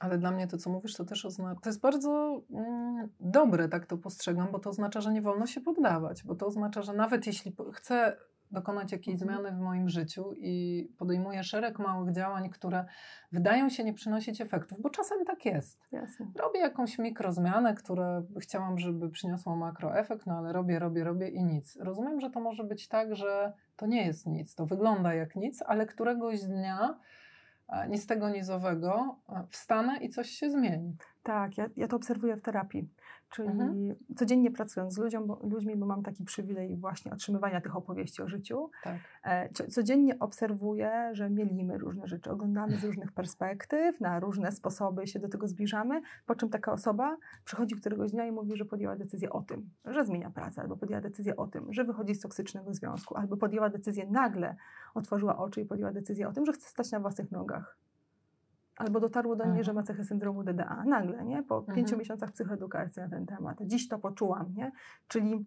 [0.00, 3.86] Ale dla mnie to, co mówisz, to też oznacza, to jest bardzo mm, dobre, tak
[3.86, 7.26] to postrzegam, bo to oznacza, że nie wolno się poddawać, bo to oznacza, że nawet
[7.26, 8.16] jeśli chcę
[8.52, 9.38] dokonać jakiejś mhm.
[9.38, 12.84] zmiany w moim życiu i podejmuję szereg małych działań, które
[13.32, 15.80] wydają się nie przynosić efektów, bo czasem tak jest.
[15.92, 16.26] Jasne.
[16.36, 21.76] Robię jakąś mikrozmianę, która chciałam, żeby przyniosła makroefekt, no ale robię, robię, robię i nic.
[21.80, 25.62] Rozumiem, że to może być tak, że to nie jest nic, to wygląda jak nic,
[25.66, 26.98] ale któregoś dnia
[27.88, 29.16] ni z tego nizowego
[29.48, 30.96] wstanę i coś się zmieni.
[31.22, 32.88] Tak, ja, ja to obserwuję w terapii.
[33.32, 33.94] Czyli Mhm.
[34.16, 38.28] codziennie pracując z ludziom, bo, ludźmi, bo mam taki przywilej właśnie otrzymywania tych opowieści o
[38.28, 38.96] życiu, Tak.
[39.24, 45.06] e, co- codziennie obserwuję, że mielimy różne rzeczy, oglądamy z różnych perspektyw, na różne sposoby
[45.06, 48.96] się do tego zbliżamy, po czym taka osoba przychodzi któregoś dnia i mówi, że podjęła
[48.96, 52.74] decyzję o tym, że zmienia pracę, albo podjęła decyzję o tym, że wychodzi z toksycznego
[52.74, 54.56] związku, albo podjęła decyzję nagle,
[54.94, 57.76] otworzyła oczy i podjęła decyzję o tym, że chce stać na własnych nogach.
[58.76, 60.84] Albo dotarło do mnie, że ma cechy syndromu DDA.
[60.86, 61.42] Nagle, nie?
[61.42, 61.76] Po Mhm.
[61.76, 63.58] pięciu miesiącach psychoedukacji na ten temat.
[63.60, 64.72] Dziś to poczułam, nie?
[65.08, 65.44] Czyli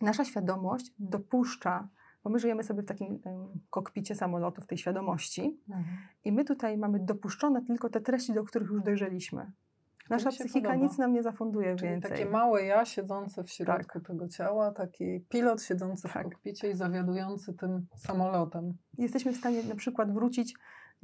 [0.00, 1.88] nasza świadomość dopuszcza,
[2.24, 3.18] bo my żyjemy sobie w takim
[3.70, 5.96] kokpicie samolotu, w tej świadomości Mhm.
[6.24, 9.52] i my tutaj mamy dopuszczone tylko te treści, do których już dojrzeliśmy.
[10.10, 10.84] Nasza psychika podoba.
[10.86, 12.10] nic nam nie zafunduje Czyli więcej.
[12.10, 16.26] takie małe ja siedzące w środku tego ciała, taki pilot siedzący Tak.
[16.26, 18.74] w kokpicie i zawiadujący tym samolotem.
[18.98, 20.54] Jesteśmy w stanie na przykład wrócić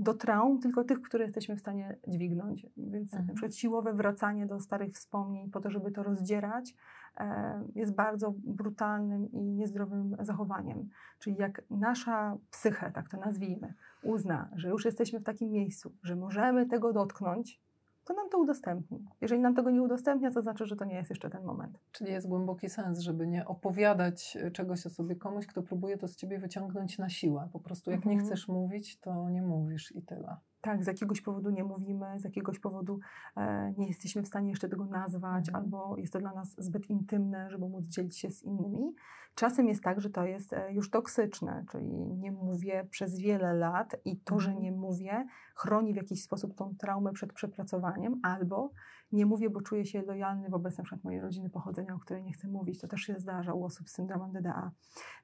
[0.03, 2.67] do traum, tylko tych, które jesteśmy w stanie dźwignąć.
[2.77, 3.27] Więc Mhm.
[3.27, 6.75] na przykład siłowe wracanie do starych wspomnień po to, żeby to rozdzierać,
[7.21, 10.88] e, jest bardzo brutalnym i niezdrowym zachowaniem.
[11.19, 16.17] Czyli jak nasza psyche, tak to nazwijmy, uzna, że już jesteśmy w takim miejscu, że
[16.17, 17.61] możemy tego dotknąć,
[18.05, 19.05] to nam to udostępni.
[19.21, 21.79] Jeżeli nam tego nie udostępnia, to znaczy, że to nie jest jeszcze ten moment.
[21.93, 26.09] Czyli jest głęboki sens, żeby nie opowiadać e, czegoś o sobie komuś, kto próbuje to
[26.09, 27.49] z ciebie wyciągnąć na siłę.
[27.53, 28.29] Po prostu jak nie Mhm.
[28.29, 30.37] chcesz mówić, to nie mówisz i tyle.
[30.62, 32.98] Tak, z jakiegoś powodu nie mówimy, z jakiegoś powodu
[33.37, 35.64] e, nie jesteśmy w stanie jeszcze tego nazwać, Mhm.
[35.64, 38.94] albo jest to dla nas zbyt intymne, żeby móc dzielić się z innymi.
[39.35, 43.96] Czasem jest tak, że to jest e, już toksyczne, czyli nie mówię przez wiele lat
[44.05, 44.64] i to, że Mhm.
[44.64, 48.70] nie mówię, chroni w jakiś sposób tą traumę przed przepracowaniem, albo
[49.12, 52.33] nie mówię, bo czuję się lojalny wobec na przykład mojej rodziny pochodzenia, o której nie
[52.33, 52.81] chcę mówić.
[52.81, 54.70] To też się zdarza u osób z syndromem DDA.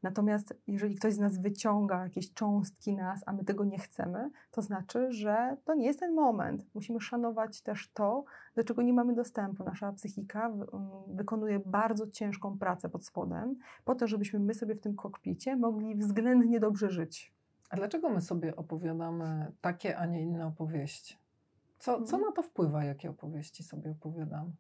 [0.02, 4.62] Natomiast jeżeli ktoś z nas wyciąga jakieś cząstki nas, a my tego nie chcemy, to
[4.62, 6.66] znaczy, że to nie jest ten moment.
[6.74, 8.24] Musimy szanować też to,
[8.56, 9.64] do czego nie mamy dostępu.
[9.64, 14.80] Nasza psychika um, wykonuje bardzo ciężką pracę pod spodem, po to, żebyśmy my sobie w
[14.80, 17.34] tym kokpicie mogli względnie dobrze żyć.
[17.70, 21.27] A dlaczego my sobie opowiadamy takie, a nie inne opowieści?
[21.78, 22.22] Co, co Mhm.
[22.22, 24.50] na to wpływa, jakie opowieści sobie opowiadamy?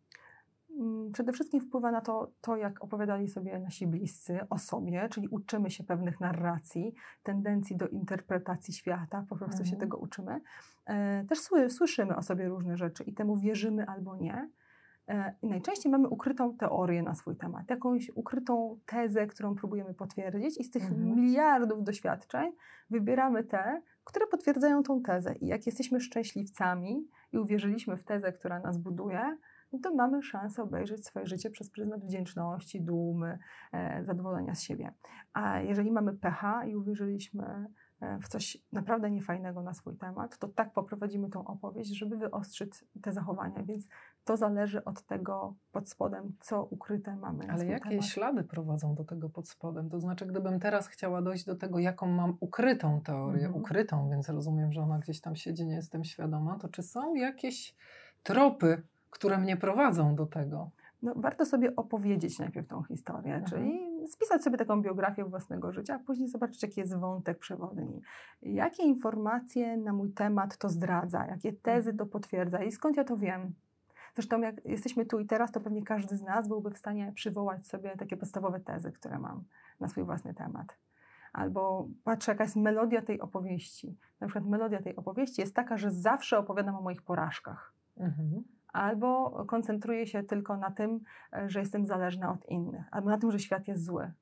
[0.78, 5.28] Mm, Przede wszystkim wpływa na to, to, jak opowiadali sobie nasi bliscy o sobie, czyli
[5.28, 9.80] uczymy się pewnych narracji, tendencji do interpretacji świata, po prostu się Mhm.
[9.80, 10.40] tego uczymy.
[10.86, 14.50] E, Też sły, słyszymy o sobie różne rzeczy i temu wierzymy albo nie.
[15.08, 20.60] E, I najczęściej mamy ukrytą teorię na swój temat, jakąś ukrytą tezę, którą próbujemy potwierdzić,
[20.60, 21.04] i z tych Mhm.
[21.04, 22.52] miliardów doświadczeń
[22.90, 25.34] wybieramy te, które potwierdzają tą tezę.
[25.34, 29.38] I jak jesteśmy szczęśliwcami i uwierzyliśmy w tezę, która nas buduje,
[29.72, 33.38] no to mamy szansę obejrzeć swoje życie przez pryzmat wdzięczności, dumy,
[33.72, 34.92] e, zadowolenia z siebie.
[35.32, 37.66] A jeżeli mamy pecha i uwierzyliśmy
[38.00, 42.84] e, w coś naprawdę niefajnego na swój temat, to tak poprowadzimy tą opowieść, żeby wyostrzyć
[43.02, 43.62] te zachowania.
[43.62, 43.88] Więc
[44.28, 48.04] to zależy od tego pod spodem, co ukryte mamy Ale jakie temat.
[48.06, 49.90] ślady prowadzą do tego pod spodem?
[49.90, 53.62] To znaczy, gdybym teraz chciała dojść do tego, jaką mam ukrytą teorię, Mhm.
[53.62, 57.74] ukrytą, więc rozumiem, że ona gdzieś tam siedzi, nie jestem świadoma, to czy są jakieś
[58.22, 60.70] tropy, które mnie prowadzą do tego?
[61.02, 63.44] No, warto sobie opowiedzieć najpierw tą historię, Mhm.
[63.50, 68.00] czyli spisać sobie taką biografię własnego życia, a później zobaczyć, jaki jest wątek przewodni.
[68.42, 73.16] Jakie informacje na mój temat to zdradza, jakie tezy to potwierdza i skąd ja to
[73.16, 73.54] wiem.
[74.14, 77.66] Zresztą jak jesteśmy tu i teraz, to pewnie każdy z nas byłby w stanie przywołać
[77.66, 79.44] sobie takie podstawowe tezy, które mam
[79.80, 80.76] na swój własny temat.
[81.32, 83.96] Albo patrzę, jaka jest melodia tej opowieści.
[84.20, 88.44] Na przykład melodia tej opowieści jest taka, że zawsze opowiadam o moich porażkach Mhm.
[88.72, 91.00] albo koncentruję się tylko na tym,
[91.46, 94.12] że jestem zależna od innych, albo na tym, że świat jest zły.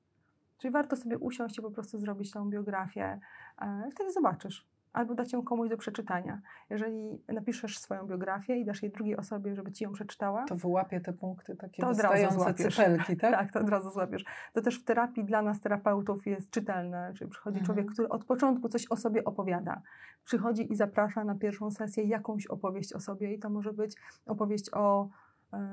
[0.59, 3.21] Czyli warto sobie usiąść i po prostu zrobić tą biografię,
[3.61, 4.67] e, wtedy zobaczysz.
[4.97, 6.41] Albo dać ją komuś do przeczytania.
[6.71, 11.01] Jeżeli napiszesz swoją biografię i dasz jej drugiej osobie, żeby ci ją przeczytała, To wyłapie
[11.01, 13.33] te punkty takie To wystające cypelki, tak?
[13.39, 14.25] tak, to od razu złapiesz.
[14.53, 17.13] To też w terapii dla nas, terapeutów, jest czytelne.
[17.17, 17.67] Czyli przychodzi Mhm.
[17.67, 19.83] człowiek, który od początku coś o sobie opowiada.
[20.25, 24.71] Przychodzi i zaprasza na pierwszą sesję jakąś opowieść o sobie i to może być opowieść
[24.73, 25.09] o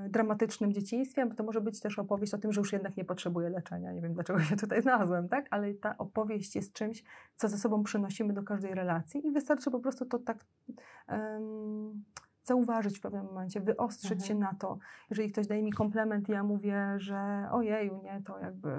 [0.10, 3.50] dramatycznym dzieciństwie, bo to może być też opowieść o tym, że już jednak nie potrzebuje
[3.50, 3.92] leczenia.
[3.94, 5.48] Nie wiem, dlaczego się tutaj znalazłem, tak?
[5.50, 7.04] Ale ta opowieść jest czymś,
[7.36, 10.46] co ze sobą przynosimy do każdej relacji i wystarczy po prostu to tak
[11.08, 12.04] em,
[12.44, 14.28] zauważyć w pewnym momencie, wyostrzyć Mhm.
[14.28, 14.78] się na to.
[15.10, 18.70] Jeżeli ktoś daje mi komplement i ja mówię, że ojeju, nie, to jakby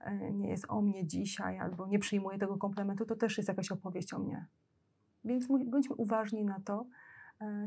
[0.00, 3.72] e, nie jest o mnie dzisiaj, albo nie przyjmuję tego komplementu, to też jest jakaś
[3.72, 4.46] opowieść o mnie.
[5.24, 6.86] Więc bądźmy uważni na to, e,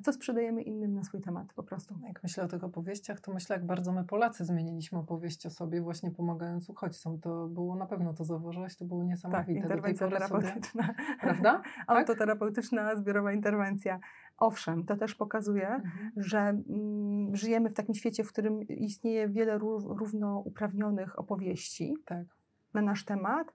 [0.04, 1.96] co sprzedajemy innym na swój temat po prostu.
[2.08, 5.82] Jak myślę o tych opowieściach, to myślę, jak bardzo my Polacy zmieniliśmy opowieść o sobie,
[5.82, 7.20] właśnie pomagając uchodźcom.
[7.20, 9.46] To było na pewno, to zauważyłaś, to było Tak, niesamowite.
[9.46, 10.94] Tej interwencja pory sobie, terapeutyczna.
[11.22, 11.62] prawda?
[11.88, 11.98] Tak?
[11.98, 14.00] Autoterapeutyczna, zbiorowa interwencja.
[14.38, 16.12] Owszem, to też pokazuje, Mhm.
[16.16, 22.26] że mm, żyjemy w takim świecie, w którym istnieje wiele ró- równouprawnionych opowieści Tak.
[22.74, 23.54] na nasz temat,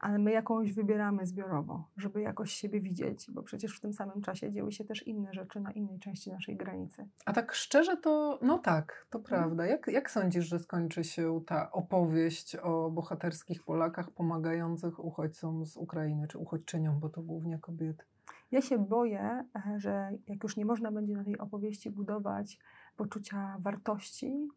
[0.00, 4.52] ale my jakąś wybieramy zbiorowo, żeby jakoś siebie widzieć, bo przecież w tym samym czasie
[4.52, 7.08] dzieły się też inne rzeczy na innej części naszej granicy.
[7.24, 9.24] A tak szczerze to, no tak, to Mhm.
[9.42, 9.66] prawda.
[9.66, 16.28] Jak, jak sądzisz, że skończy się ta opowieść o bohaterskich Polakach pomagających uchodźcom z Ukrainy,
[16.28, 18.04] czy uchodźczyniom, bo to głównie kobiety?
[18.50, 22.58] Ja się boję, e, że jak już nie można będzie na tej opowieści budować
[22.96, 24.48] poczucia wartości,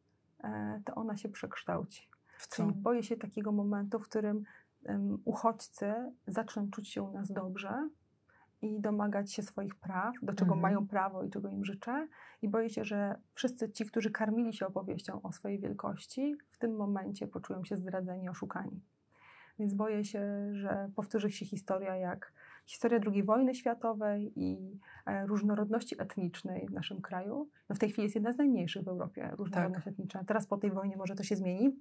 [0.43, 2.08] e, to ona się przekształci.
[2.49, 4.43] Czyli boję się takiego momentu, w którym
[5.26, 5.93] uchodźcy
[6.28, 7.89] zaczną czuć się u nas dobrze
[8.62, 10.62] i domagać się swoich praw, do czego Mhm.
[10.62, 12.08] mają prawo i czego im życzę.
[12.41, 16.76] I boję się, że wszyscy ci, którzy karmili się opowieścią o swojej wielkości, w tym
[16.76, 18.82] momencie poczują się zdradzeni, oszukani.
[19.60, 22.34] Więc boję się, że powtórzy się historia jak
[22.65, 27.50] historia II wojny światowej i e, różnorodności etnicznej w naszym kraju.
[27.69, 30.24] No w tej chwili jest jedna z najmniejszych w Europie, różnorodność etniczna.
[30.24, 31.76] Teraz po tej wojnie może to się zmieni.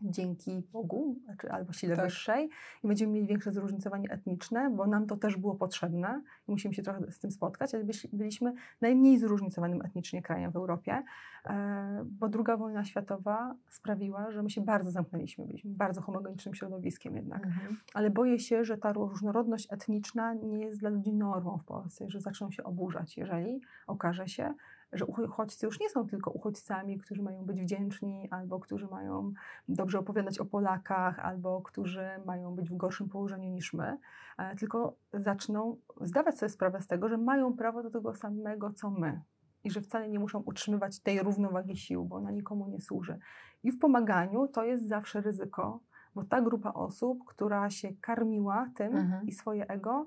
[0.00, 2.04] Dzięki Bogu, znaczy albo sile Tak.
[2.04, 2.48] wyższej,
[2.84, 6.82] i będziemy mieli większe zróżnicowanie etniczne, bo nam to też było potrzebne i musimy się
[6.82, 11.02] trochę z tym spotkać, ale byliśmy najmniej zróżnicowanym etnicznie krajem w Europie,
[11.46, 17.16] e, bo II wojna światowa sprawiła, że my się bardzo zamknęliśmy, byliśmy bardzo homogenicznym środowiskiem
[17.16, 17.76] jednak Mhm.
[17.94, 22.20] ale boję się, że ta różnorodność etniczna nie jest dla ludzi normą w Polsce, że
[22.20, 24.54] zaczną się oburzać, jeżeli okaże się,
[24.94, 29.32] że uchodźcy już nie są tylko uchodźcami, którzy mają być wdzięczni, albo którzy mają
[29.68, 33.98] dobrze opowiadać o Polakach, albo którzy mają być w gorszym położeniu niż my,
[34.38, 38.90] e, tylko zaczną zdawać sobie sprawę z tego, że mają prawo do tego samego, co
[38.90, 39.20] my.
[39.64, 43.18] I że wcale nie muszą utrzymywać tej równowagi sił, bo ona nikomu nie służy.
[43.62, 45.80] I w pomaganiu to jest zawsze ryzyko,
[46.14, 49.26] bo ta grupa osób, która się karmiła tym Mhm.
[49.26, 50.06] i swoje ego,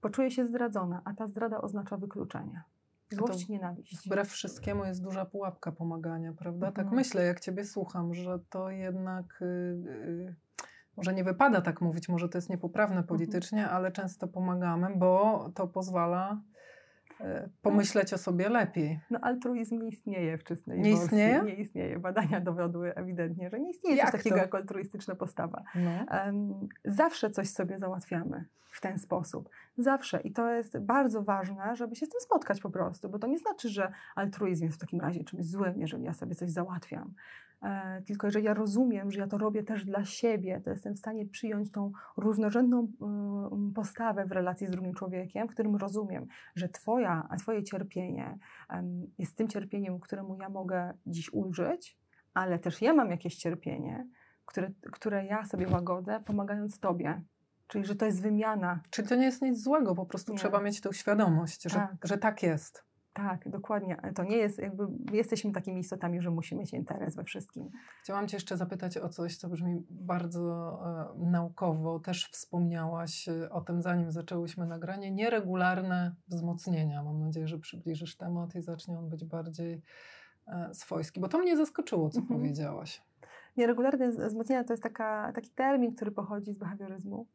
[0.00, 2.62] poczuje się zdradzona, a ta zdrada oznacza wykluczenie.
[3.10, 4.06] Złość, nienawiść.
[4.06, 6.66] Wbrew wszystkiemu jest duża pułapka pomagania, prawda?
[6.66, 6.96] Tak Mhm.
[6.96, 9.42] myślę, jak Ciebie słucham, że to jednak.
[9.42, 10.36] y, y,
[10.96, 13.06] może nie wypada tak mówić, może to jest niepoprawne Mhm.
[13.08, 16.42] politycznie, ale często pomagamy, bo to pozwala
[17.62, 19.00] pomyśleć o sobie lepiej.
[19.10, 21.42] No altruizm nie istnieje w czystej Nie istnieje?
[21.42, 21.98] Nie istnieje.
[21.98, 24.42] Badania dowiodły ewidentnie, że nie istnieje Jak coś takiego to?
[24.42, 25.62] jak altruistyczna postawa.
[25.74, 25.90] No.
[26.84, 29.48] Zawsze coś sobie załatwiamy w ten sposób.
[29.78, 30.20] Zawsze.
[30.20, 33.38] I to jest bardzo ważne, żeby się z tym spotkać po prostu, bo to nie
[33.38, 37.14] znaczy, że altruizm jest w takim razie czymś złym, jeżeli ja sobie coś załatwiam.
[37.62, 40.98] E, tylko jeżeli ja rozumiem, że ja to robię też dla siebie, to jestem w
[40.98, 46.68] stanie przyjąć tą równorzędną em, postawę w relacji z drugim człowiekiem, w którym rozumiem, że
[46.68, 48.38] twoja, twoje cierpienie
[49.18, 51.98] jest tym cierpieniem, któremu ja mogę dziś ulżyć,
[52.34, 54.06] ale też ja mam jakieś cierpienie,
[54.44, 57.22] które, które ja sobie łagodzę, pomagając Tobie.
[57.66, 58.80] Czyli, że to jest wymiana.
[58.90, 60.38] Czyli to nie jest nic złego, po prostu Nie.
[60.38, 61.96] trzeba mieć tę świadomość, że Tak.
[62.04, 62.87] że tak jest.
[63.18, 63.96] Tak, dokładnie.
[64.14, 67.70] To nie jest jakby, jesteśmy takimi istotami, że musimy mieć interes we wszystkim.
[68.02, 70.80] Chciałam Cię jeszcze zapytać o coś, co brzmi bardzo
[71.16, 72.00] e, naukowo.
[72.00, 75.10] Też wspomniałaś e, o tym, zanim zaczęłyśmy nagranie.
[75.10, 77.02] Nieregularne wzmocnienia.
[77.02, 79.82] Mam nadzieję, że przybliżysz temat i zacznie on być bardziej
[80.46, 81.20] e, swojski.
[81.20, 82.40] Bo to mnie zaskoczyło, co Mhm.
[82.40, 83.02] powiedziałaś.
[83.56, 87.26] Nieregularne wzmocnienia to jest taka, taki termin, który pochodzi z behawioryzmu.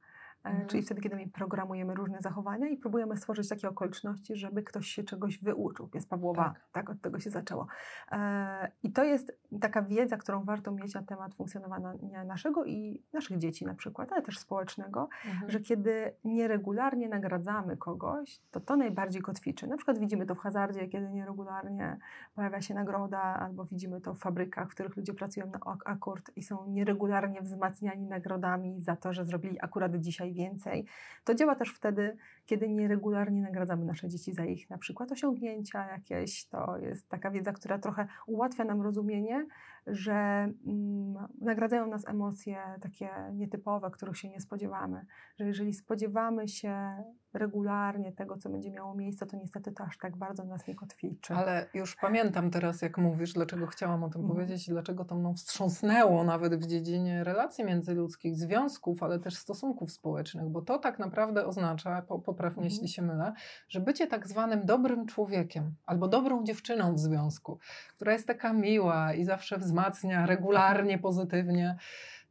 [0.43, 0.67] Mhm.
[0.67, 5.03] Czyli wtedy, kiedy my programujemy różne zachowania i próbujemy stworzyć takie okoliczności, żeby ktoś się
[5.03, 5.87] czegoś wyuczył.
[5.87, 6.61] Pies Pawłowa, Tak.
[6.71, 7.67] tak, od tego się zaczęło.
[8.11, 11.93] E, I to jest taka wiedza, którą warto mieć na temat funkcjonowania
[12.25, 15.51] naszego i naszych dzieci na przykład, ale też społecznego, Mhm.
[15.51, 19.67] że kiedy nieregularnie nagradzamy kogoś, to to najbardziej kotwiczy.
[19.67, 21.97] Na przykład widzimy to w hazardzie, kiedy nieregularnie
[22.35, 26.31] pojawia się nagroda, albo widzimy to w fabrykach, w których ludzie pracują na ak- akord
[26.35, 30.85] i są nieregularnie wzmacniani nagrodami za to, że zrobili akurat dzisiaj najwięcej.
[31.23, 36.47] To działa też wtedy, kiedy nieregularnie nagradzamy nasze dzieci za ich na przykład osiągnięcia jakieś.
[36.47, 39.45] To jest taka wiedza, która trochę ułatwia nam rozumienie,
[39.87, 45.05] że mm, nagradzają nas emocje takie nietypowe, których się nie spodziewamy.
[45.39, 50.17] Że jeżeli spodziewamy się regularnie tego, co będzie miało miejsce, to niestety to aż tak
[50.17, 51.33] bardzo nas nie kotwiczy.
[51.33, 54.35] Ale już pamiętam teraz, jak mówisz, dlaczego chciałam o tym mhm.
[54.35, 60.49] powiedzieć, dlaczego to mną wstrząsnęło nawet w dziedzinie relacji międzyludzkich, związków, ale też stosunków społecznych,
[60.49, 62.65] bo to tak naprawdę oznacza, popraw mnie, mhm.
[62.65, 63.33] jeśli się mylę,
[63.69, 67.59] że bycie tak zwanym dobrym człowiekiem albo dobrą dziewczyną w związku,
[67.95, 71.77] która jest taka miła i zawsze wzmacnia regularnie, pozytywnie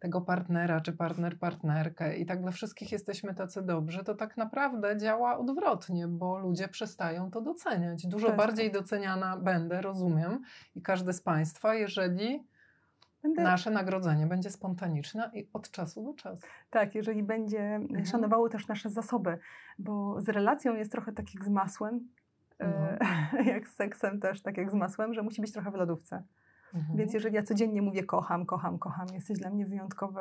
[0.03, 4.97] tego partnera czy partner, partnerkę i tak dla wszystkich jesteśmy tacy dobrzy, to tak naprawdę
[4.97, 8.07] działa odwrotnie, bo ludzie przestają to doceniać.
[8.07, 8.81] Dużo to bardziej tak.
[8.81, 10.43] doceniana będę, rozumiem,
[10.75, 12.45] i każdy z Państwa, jeżeli
[13.23, 13.43] Będę...
[13.43, 16.47] nasze nagrodzenie będzie spontaniczne i od czasu do czasu.
[16.71, 18.07] Tak, jeżeli będzie mhm.
[18.07, 19.39] szanowało też nasze zasoby,
[19.79, 22.09] bo z relacją jest trochę tak jak z masłem,
[22.59, 22.99] mhm.
[23.55, 26.23] jak z seksem też tak jak z masłem, że musi być trochę w lodówce.
[26.75, 26.99] Mhm.
[26.99, 30.21] Więc jeżeli ja codziennie mówię kocham, kocham, kocham, jesteś dla mnie wyjątkowy,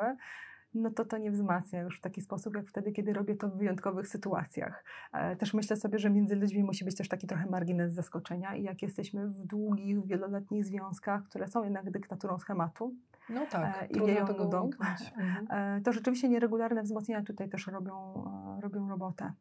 [0.74, 3.58] no to to nie wzmacnia już w taki sposób, jak wtedy, kiedy robię to w
[3.58, 4.84] wyjątkowych sytuacjach.
[5.14, 8.64] E, też myślę sobie, że między ludźmi musi być też taki trochę margines zaskoczenia i
[8.64, 12.96] jak jesteśmy w długich, wieloletnich związkach, które są jednak dyktaturą schematu,
[13.30, 14.70] no tak, e, i trudno tego nudą,
[15.18, 15.48] mhm.
[15.50, 18.24] E, to rzeczywiście nieregularne wzmocnienia tutaj też robią,
[18.62, 19.34] robią robotę.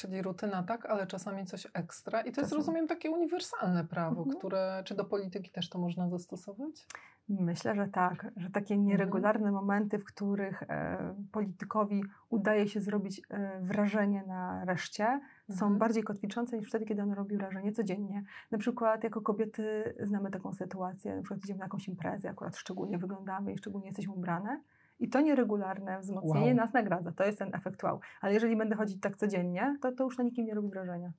[0.00, 2.20] Czyli rutyna tak, ale czasami coś ekstra.
[2.20, 4.38] I to jest, rozumiem, takie uniwersalne prawo, mhm.
[4.38, 6.86] które, czy do polityki też to można zastosować?
[7.28, 8.88] Myślę, że tak, że takie mhm.
[8.88, 9.54] nieregularne mhm.
[9.54, 15.58] momenty, w których e, politykowi udaje się zrobić e, wrażenie na reszcie, mhm.
[15.58, 18.24] są bardziej kotwiczące niż wtedy, kiedy on robi wrażenie codziennie.
[18.50, 22.98] Na przykład jako kobiety znamy taką sytuację, na przykład idziemy na jakąś imprezę, akurat szczególnie
[22.98, 24.60] wyglądamy i szczególnie jesteśmy ubrane
[25.00, 26.56] i to nieregularne wzmocnienie wow.
[26.56, 27.12] nas nagradza.
[27.12, 28.00] To jest ten efekt wow.
[28.20, 31.12] Ale jeżeli będę chodzić tak codziennie, to, to już na nikim nie robi wrażenia.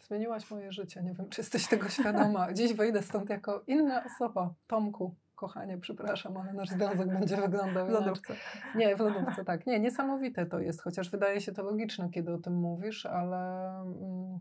[0.00, 1.02] Zmieniłaś moje życie.
[1.02, 2.52] Nie wiem, czy jesteś tego świadoma.
[2.54, 4.54] Dziś wyjdę stąd jako inna osoba.
[4.66, 8.34] Tomku, kochanie, przepraszam, ale nasz związek będzie wyglądał W lodówce.
[8.76, 9.66] Nie, w lodówce, tak.
[9.66, 13.70] Nie, niesamowite to jest, chociaż wydaje się to logiczne, kiedy o tym mówisz, ale...
[13.80, 14.38] Mm,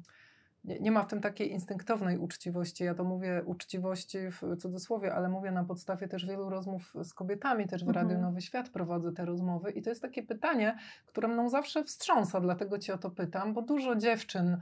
[0.63, 2.83] nie, nie, ma w tym takiej instynktownej uczciwości.
[2.83, 7.67] Ja to mówię uczciwości w cudzysłowie, ale mówię na podstawie też wielu rozmów z kobietami,
[7.67, 8.07] też w mhm.
[8.07, 12.41] Radiu Nowy Świat prowadzę te rozmowy i to jest takie pytanie, które mną zawsze wstrząsa,
[12.41, 14.57] dlatego cię o to pytam, bo dużo dziewczyn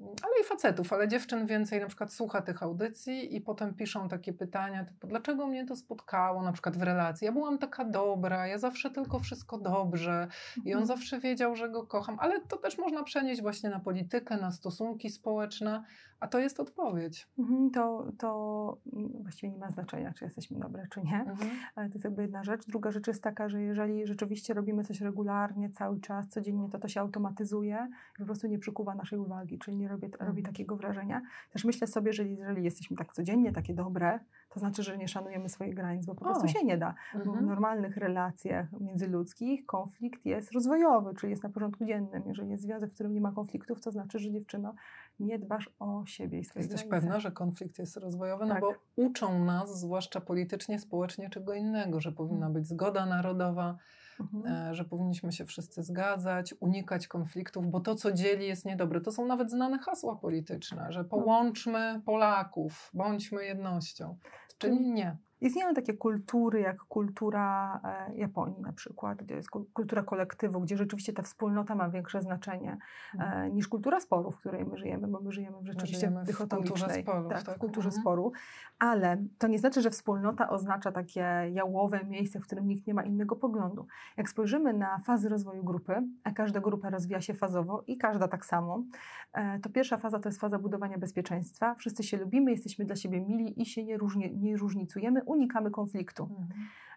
[0.00, 4.32] ale i facetów, ale dziewczyn więcej na przykład słucha tych audycji i potem piszą takie
[4.32, 7.24] pytania typu, dlaczego mnie to spotkało na przykład w relacji?
[7.24, 10.86] Ja byłam taka dobra, ja zawsze tylko wszystko dobrze i on mhm.
[10.86, 15.10] zawsze wiedział, że go kocham, ale to też można przenieść właśnie na politykę, na stosunki
[15.10, 15.84] społeczne,
[16.20, 17.28] a to jest odpowiedź.
[17.38, 18.78] Mhm, to, to
[19.20, 21.20] właściwie nie ma znaczenia, czy jesteśmy dobre, czy nie.
[21.20, 21.50] Mhm.
[21.74, 22.66] Ale to jest jakby jedna rzecz.
[22.66, 26.88] Druga rzecz jest taka, że jeżeli rzeczywiście robimy coś regularnie, cały czas, codziennie, to to
[26.88, 30.44] się automatyzuje i po prostu nie przykuwa naszej uwagi, czyli nie robi, robi mhm.
[30.44, 31.22] takiego wrażenia.
[31.52, 35.48] Też myślę sobie, że jeżeli jesteśmy tak codziennie, takie dobre, to znaczy, że nie szanujemy
[35.48, 36.94] swoich granic, bo po prostu się nie da.
[37.14, 37.46] Bo w mhm.
[37.46, 42.22] normalnych relacjach międzyludzkich konflikt jest rozwojowy, czyli jest na porządku dziennym.
[42.26, 44.74] Jeżeli jest związek, w którym nie ma konfliktów, to znaczy, że dziewczyno
[45.20, 47.00] nie dbasz o siebie i swoje Jesteś granice.
[47.00, 48.46] pewna, że konflikt jest rozwojowy?
[48.46, 48.62] No tak.
[48.62, 52.52] No bo uczą nas, zwłaszcza politycznie, społecznie, czego innego, że powinna mhm.
[52.52, 53.76] być zgoda narodowa,
[54.20, 54.46] mhm.
[54.46, 59.00] E, że powinniśmy się wszyscy zgadzać, unikać konfliktów, bo to, co dzieli, jest niedobre.
[59.00, 61.08] To są nawet znane hasła polityczne, że no.
[61.08, 64.18] połączmy Polaków, bądźmy jednością.
[64.58, 65.16] Czyli nie.
[65.40, 71.12] Istnieją takie kultury, jak kultura e, Japonii na przykład, gdzie jest kultura kolektywu, gdzie rzeczywiście
[71.12, 72.78] ta wspólnota ma większe znaczenie
[73.12, 73.54] hmm.
[73.54, 77.02] niż kultura sporu, w której my żyjemy, bo my żyjemy w rzeczywiście żyjemy w dychotomicznej,
[77.02, 77.56] sporów, tak, tak?
[77.56, 78.02] w kulturze hmm.
[78.02, 78.32] sporu.
[78.78, 83.02] Ale to nie znaczy, że wspólnota oznacza takie jałowe miejsce, w którym nikt nie ma
[83.02, 83.86] innego poglądu.
[84.16, 88.46] Jak spojrzymy na fazy rozwoju grupy, a każda grupa rozwija się fazowo i każda tak
[88.46, 88.84] samo,
[89.32, 91.74] e, to pierwsza faza to jest faza budowania bezpieczeństwa.
[91.74, 96.30] Wszyscy się lubimy, jesteśmy dla siebie mili i się nie, różni, nie różnicujemy unikamy konfliktu.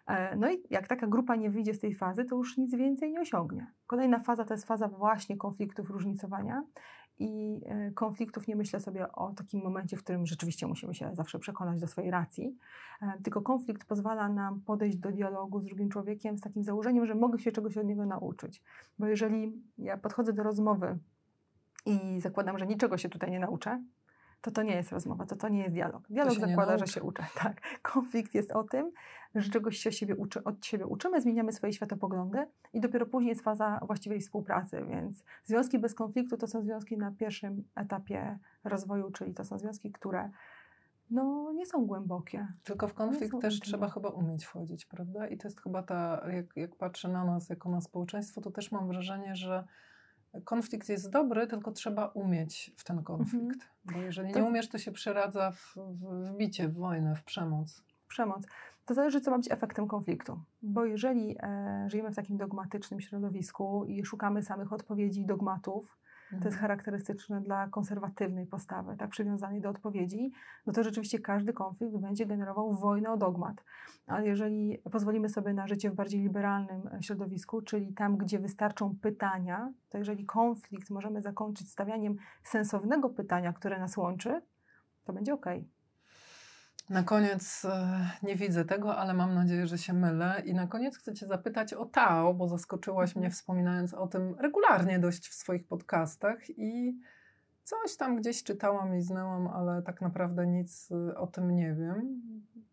[0.06, 3.12] E, no i jak taka grupa nie wyjdzie z tej fazy, to już nic więcej
[3.12, 3.66] nie osiągnie.
[3.86, 6.64] Kolejna faza to jest faza właśnie konfliktów, różnicowania.
[7.18, 11.38] I e, konfliktów nie myślę sobie o takim momencie, w którym rzeczywiście musimy się zawsze
[11.38, 12.56] przekonać do swojej racji,
[13.02, 17.14] e, tylko konflikt pozwala nam podejść do dialogu z drugim człowiekiem z takim założeniem, że
[17.14, 18.62] mogę się czegoś od niego nauczyć.
[18.98, 20.98] Bo jeżeli ja podchodzę do rozmowy
[21.86, 23.82] i zakładam, że niczego się tutaj nie nauczę,
[24.40, 26.02] to to nie jest rozmowa, to to nie jest dialog.
[26.10, 27.26] Dialog zakłada, że się uczę.
[27.34, 27.60] Tak.
[27.82, 28.92] Konflikt jest o tym,
[29.34, 33.42] że czegoś się siebie uczy, od siebie uczymy, zmieniamy swoje światopoglądy i dopiero później jest
[33.42, 39.34] faza właściwej współpracy, więc związki bez konfliktu to są związki na pierwszym etapie rozwoju, czyli
[39.34, 40.30] to są związki, które
[41.10, 42.46] no, nie są głębokie.
[42.64, 45.28] Tylko w konflikt też trzeba chyba umieć wchodzić, prawda?
[45.28, 48.72] I to jest chyba ta, jak, jak patrzę na nas jako na społeczeństwo, to też
[48.72, 49.64] mam wrażenie, że
[50.44, 53.42] konflikt jest dobry, tylko trzeba umieć w ten konflikt.
[53.42, 53.70] Mhm.
[53.84, 54.38] Bo jeżeli to...
[54.38, 57.82] nie umiesz, to się przeradza w, w, bicie, w wojnę, w przemoc.
[58.08, 58.46] Przemoc.
[58.86, 60.40] To zależy, co ma być efektem konfliktu.
[60.62, 65.98] Bo jeżeli e, żyjemy w takim dogmatycznym środowisku i szukamy samych odpowiedzi dogmatów,
[66.30, 66.60] to jest mhm.
[66.60, 70.32] charakterystyczne dla konserwatywnej postawy, tak przywiązanej do odpowiedzi,
[70.66, 73.64] no to rzeczywiście każdy konflikt będzie generował wojnę o dogmat.
[74.06, 78.96] Ale jeżeli pozwolimy sobie na życie w bardziej liberalnym e, środowisku, czyli tam, gdzie wystarczą
[79.02, 84.42] pytania, to jeżeli konflikt możemy zakończyć stawianiem sensownego pytania, które nas łączy,
[85.04, 85.46] to będzie ok.
[86.90, 90.42] Na koniec e, nie widzę tego, ale mam nadzieję, że się mylę.
[90.44, 93.32] I na koniec chcę Cię zapytać o Tao, bo zaskoczyłaś mnie mhm.
[93.32, 97.00] wspominając o tym regularnie dość w swoich podcastach i
[97.70, 102.22] coś tam gdzieś czytałam i znałam, ale tak naprawdę nic e, o tym nie wiem.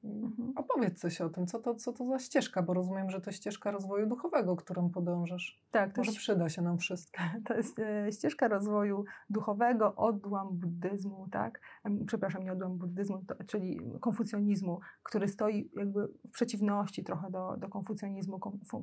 [0.04, 0.54] Mhm.
[0.56, 3.72] Opowiedz coś o tym, co to, co to za ścieżka, bo rozumiem, że to ścieżka
[3.72, 5.64] rozwoju duchowego, którą podążasz.
[5.72, 5.94] Tak.
[5.94, 7.24] To Może jest, przyda się nam wszystkim.
[7.46, 11.62] To jest e, ścieżka rozwoju duchowego, odłam buddyzmu, tak?
[12.06, 17.70] Przepraszam, nie odłam buddyzmu, to, czyli konfucjonizmu, który stoi jakby w przeciwności trochę do, do
[17.70, 18.40] konfucjonizmu.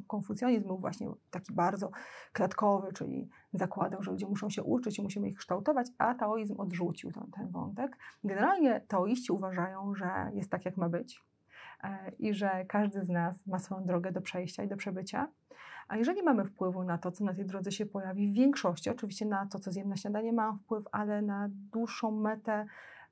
[0.06, 1.90] Konfucjonizm był właśnie taki bardzo
[2.32, 7.12] klatkowy, czyli zakładał, że ludzie muszą się uczyć i musimy ich kształtować, a taoizm odrzucił
[7.12, 7.96] ten, ten wątek.
[8.24, 11.22] Generalnie taoiści uważają, że jest tak, jak ma być
[11.84, 15.28] e, i że każdy z nas ma swoją drogę do przejścia i do przebycia.
[15.88, 19.26] A jeżeli mamy wpływu na to, co na tej drodze się pojawi, w większości, oczywiście
[19.26, 22.66] na to, co zjem na śniadanie, mam wpływ, ale na dłuższą metę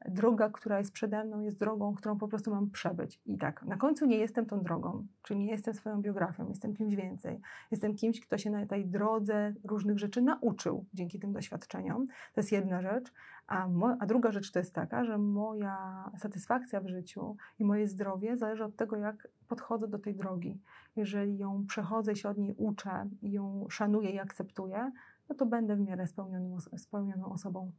[0.09, 3.20] droga, która jest przede mną, jest drogą, którą po prostu mam przebyć.
[3.26, 6.94] I tak, na końcu nie jestem tą drogą, czyli nie jestem swoją biografią, jestem kimś
[6.94, 7.40] więcej.
[7.70, 12.07] Jestem kimś, kto się na tej drodze różnych rzeczy nauczył dzięki tym doświadczeniom.
[12.07, 13.12] To jest jedna rzecz.
[13.46, 13.68] A,
[14.00, 18.64] a druga rzecz to jest taka, że moja satysfakcja w życiu i moje zdrowie zależy
[18.64, 20.61] od tego, jak podchodzę do tej drogi.
[20.96, 24.92] Jeżeli ją przechodzę, się od niej uczę ją szanuję i akceptuję,
[25.28, 27.72] no to będę w miarę spełnioną, spełnioną osobą.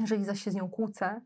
[0.00, 1.20] Jeżeli zaś się z nią kłócę,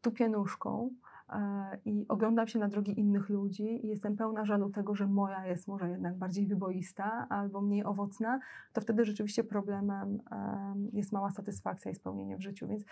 [0.00, 0.90] tupię nóżką
[1.28, 5.46] e, i oglądam się na drogi innych ludzi i jestem pełna żalu tego, że moja
[5.46, 8.40] jest może jednak bardziej wyboista albo mniej owocna,
[8.72, 10.22] to wtedy rzeczywiście problemem
[10.92, 12.68] jest mała satysfakcja i spełnienie w życiu.
[12.68, 12.84] Więc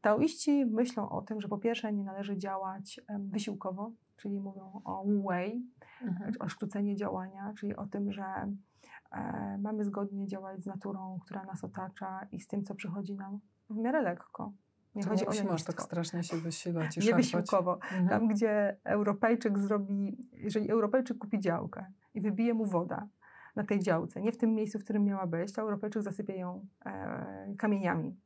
[0.00, 5.66] taoiści myślą o tym, że po pierwsze nie należy działać wysiłkowo, czyli mówią o wei,
[6.02, 6.32] mhm.
[6.40, 8.24] o sztucenie działania, czyli o tym, że
[9.12, 13.40] e, mamy zgodnie działać z naturą, która nas otacza i z tym, co przychodzi nam
[13.70, 14.52] w miarę lekko.
[14.94, 17.74] Nie chodzi o masz tak strasznie się wysilać i Nie wysiłkowo.
[17.74, 18.08] Mhm.
[18.08, 23.08] Tam, gdzie Europejczyk zrobi, jeżeli Europejczyk kupi działkę i wybije mu woda
[23.56, 26.66] na tej działce, nie w tym miejscu, w którym miała być, to Europejczyk zasypie ją
[26.86, 28.16] e, kamieniami.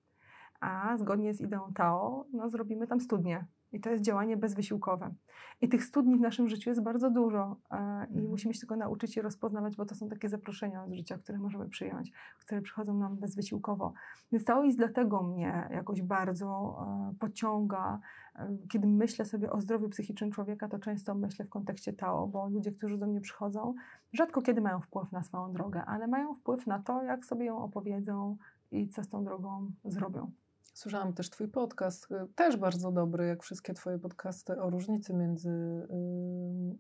[0.61, 5.15] A zgodnie z ideą Tao, no, zrobimy tam studnię i to jest działanie bezwysiłkowe.
[5.61, 7.77] I tych studni w naszym życiu jest bardzo dużo e,
[8.11, 8.29] i mhm.
[8.29, 11.69] musimy się tylko nauczyć je rozpoznawać, bo to są takie zaproszenia z życia, które możemy
[11.69, 13.93] przyjąć, które przychodzą nam bezwysiłkowo.
[14.33, 16.77] Więc taoizm dlatego mnie jakoś bardzo
[17.11, 18.01] e, pociąga.
[18.37, 22.49] E, kiedy myślę sobie o zdrowiu psychicznym człowieka, to często myślę w kontekście Tao, bo
[22.49, 23.75] ludzie, którzy do mnie przychodzą,
[24.13, 27.59] rzadko kiedy mają wpływ na swoją drogę, ale mają wpływ na to, jak sobie ją
[27.59, 28.37] opowiedzą
[28.71, 30.31] i co z tą drogą zrobią.
[30.75, 35.51] Słyszałam też Twój podcast, y, też bardzo dobry, jak wszystkie Twoje podcasty, o różnicy między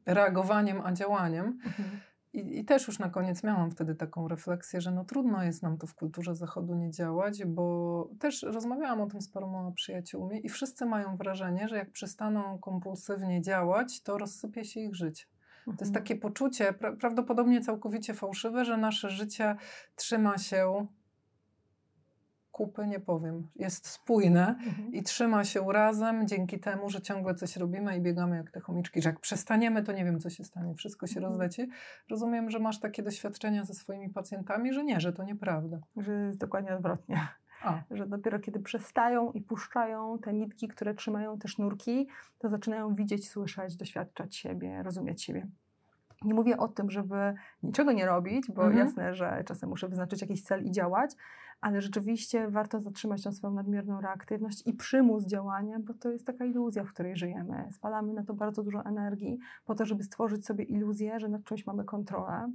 [0.06, 1.46] y, reagowaniem a działaniem.
[1.46, 2.00] Mhm.
[2.32, 5.78] I, I, też już na koniec miałam wtedy taką refleksję, że no trudno jest nam
[5.78, 10.48] tu w kulturze zachodu nie działać, bo też rozmawiałam o tym z paroma przyjaciółmi i
[10.48, 15.24] wszyscy mają wrażenie, że jak przestaną kompulsywnie działać, to rozsypie się ich życie.
[15.64, 16.04] To jest mhm.
[16.04, 19.56] takie poczucie, pra prawdopodobnie całkowicie fałszywe, że nasze życie
[19.96, 20.86] trzyma się
[22.54, 24.92] kupy, nie powiem, jest spójne mhm.
[24.92, 29.02] i trzyma się razem dzięki temu, że ciągle coś robimy i biegamy jak te chomiczki,
[29.02, 31.32] że jak przestaniemy, to nie wiem, co się stanie, wszystko się mhm.
[31.32, 31.68] rozleci.
[32.10, 35.80] Rozumiem, że masz takie doświadczenia ze swoimi pacjentami, że nie, że to nieprawda.
[35.96, 37.28] Że jest dokładnie odwrotnie.
[37.62, 37.82] A.
[37.90, 43.28] Że dopiero kiedy przestają i puszczają te nitki, które trzymają te sznurki, to zaczynają widzieć,
[43.28, 45.48] słyszeć, doświadczać siebie, rozumieć siebie.
[46.24, 48.86] Nie mówię o tym, żeby niczego nie robić, bo mhm.
[48.86, 51.10] jasne, że czasem muszę wyznaczyć jakiś cel i działać,
[51.60, 56.44] ale rzeczywiście warto zatrzymać tą swoją nadmierną reaktywność i przymus działania, bo to jest taka
[56.44, 57.68] iluzja, w której żyjemy.
[57.72, 61.66] Spalamy na to bardzo dużo energii po to, żeby stworzyć sobie iluzję, że nad czymś
[61.66, 62.52] mamy kontrolę.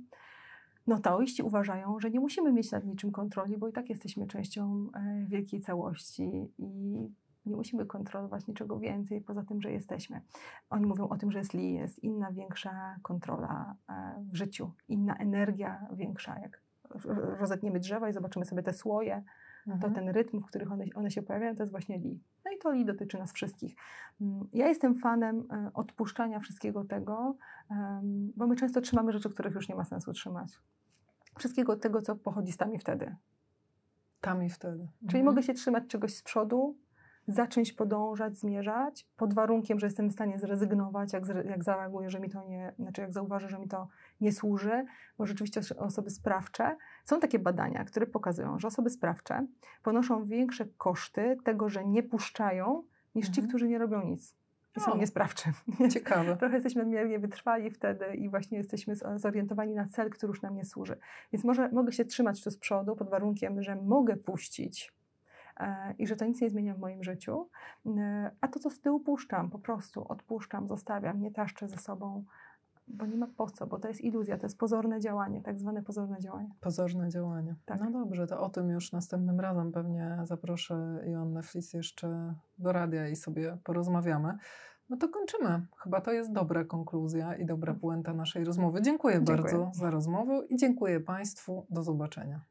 [0.87, 4.87] No taoiści uważają, że nie musimy mieć nad niczym kontroli, bo i tak jesteśmy częścią
[4.93, 7.09] e, wielkiej całości i
[7.45, 10.21] nie musimy kontrolować niczego więcej poza tym, że jesteśmy.
[10.69, 15.15] Oni mówią o tym, że jest li, jest inna, większa kontrola e, w życiu, inna
[15.15, 16.61] energia większa, jak
[17.39, 19.23] rozetniemy drzewa i zobaczymy sobie te słoje,
[19.65, 19.93] to Mhm.
[19.93, 22.23] ten rytm, w których one, one się pojawiają, to jest właśnie li.
[22.45, 23.75] No i to li dotyczy nas wszystkich.
[24.21, 27.35] Mm, Ja jestem fanem e, odpuszczania wszystkiego tego,
[28.35, 30.59] bo my często trzymamy rzeczy, których już nie ma sensu trzymać.
[31.39, 33.15] Wszystkiego tego, co pochodzi z tam i wtedy.
[34.21, 34.87] Tam i wtedy.
[34.99, 35.25] Czyli Mhm.
[35.25, 36.77] mogę się trzymać czegoś z przodu,
[37.33, 42.19] za czymś podążać, zmierzać, pod warunkiem, że jestem w stanie zrezygnować, jak, jak zareaguję, że
[42.19, 43.87] mi to nie, znaczy jak zauważę, że mi to
[44.21, 44.85] nie służy,
[45.17, 49.47] bo rzeczywiście os- osoby sprawcze, są takie badania, które pokazują, że osoby sprawcze
[49.83, 52.83] ponoszą większe koszty tego, że nie puszczają,
[53.15, 53.47] niż ci, Mhm.
[53.47, 54.35] którzy nie robią nic
[54.77, 55.51] i są niesprawczy.
[55.93, 56.37] Ciekawe.
[56.37, 60.65] Trochę jesteśmy nadmiernie wytrwali wtedy i właśnie jesteśmy zorientowani na cel, który już nam nie
[60.65, 60.97] służy.
[61.33, 64.93] Więc może mogę się trzymać tu z przodu pod warunkiem, że mogę puścić
[65.97, 67.49] i że to nic nie zmienia w moim życiu,
[67.85, 72.25] e, a to, co z tyłu puszczam, po prostu odpuszczam, zostawiam, nie taszczę ze sobą,
[72.87, 75.83] bo nie ma po co, bo to jest iluzja, to jest pozorne działanie, tak zwane
[75.83, 76.49] pozorne działanie.
[76.61, 77.55] Pozorne działanie.
[77.65, 77.79] Tak.
[77.81, 83.07] No dobrze, to o tym już następnym razem pewnie zaproszę Joannę Flis jeszcze do radia
[83.07, 84.37] i sobie porozmawiamy.
[84.89, 85.65] No to kończymy.
[85.83, 88.81] Chyba to jest dobra konkluzja i dobra puenta naszej rozmowy.
[88.81, 89.37] Dziękuję, Dziękuję.
[89.37, 91.65] bardzo za rozmowę i dziękuję Państwu.
[91.69, 92.41] Do zobaczenia.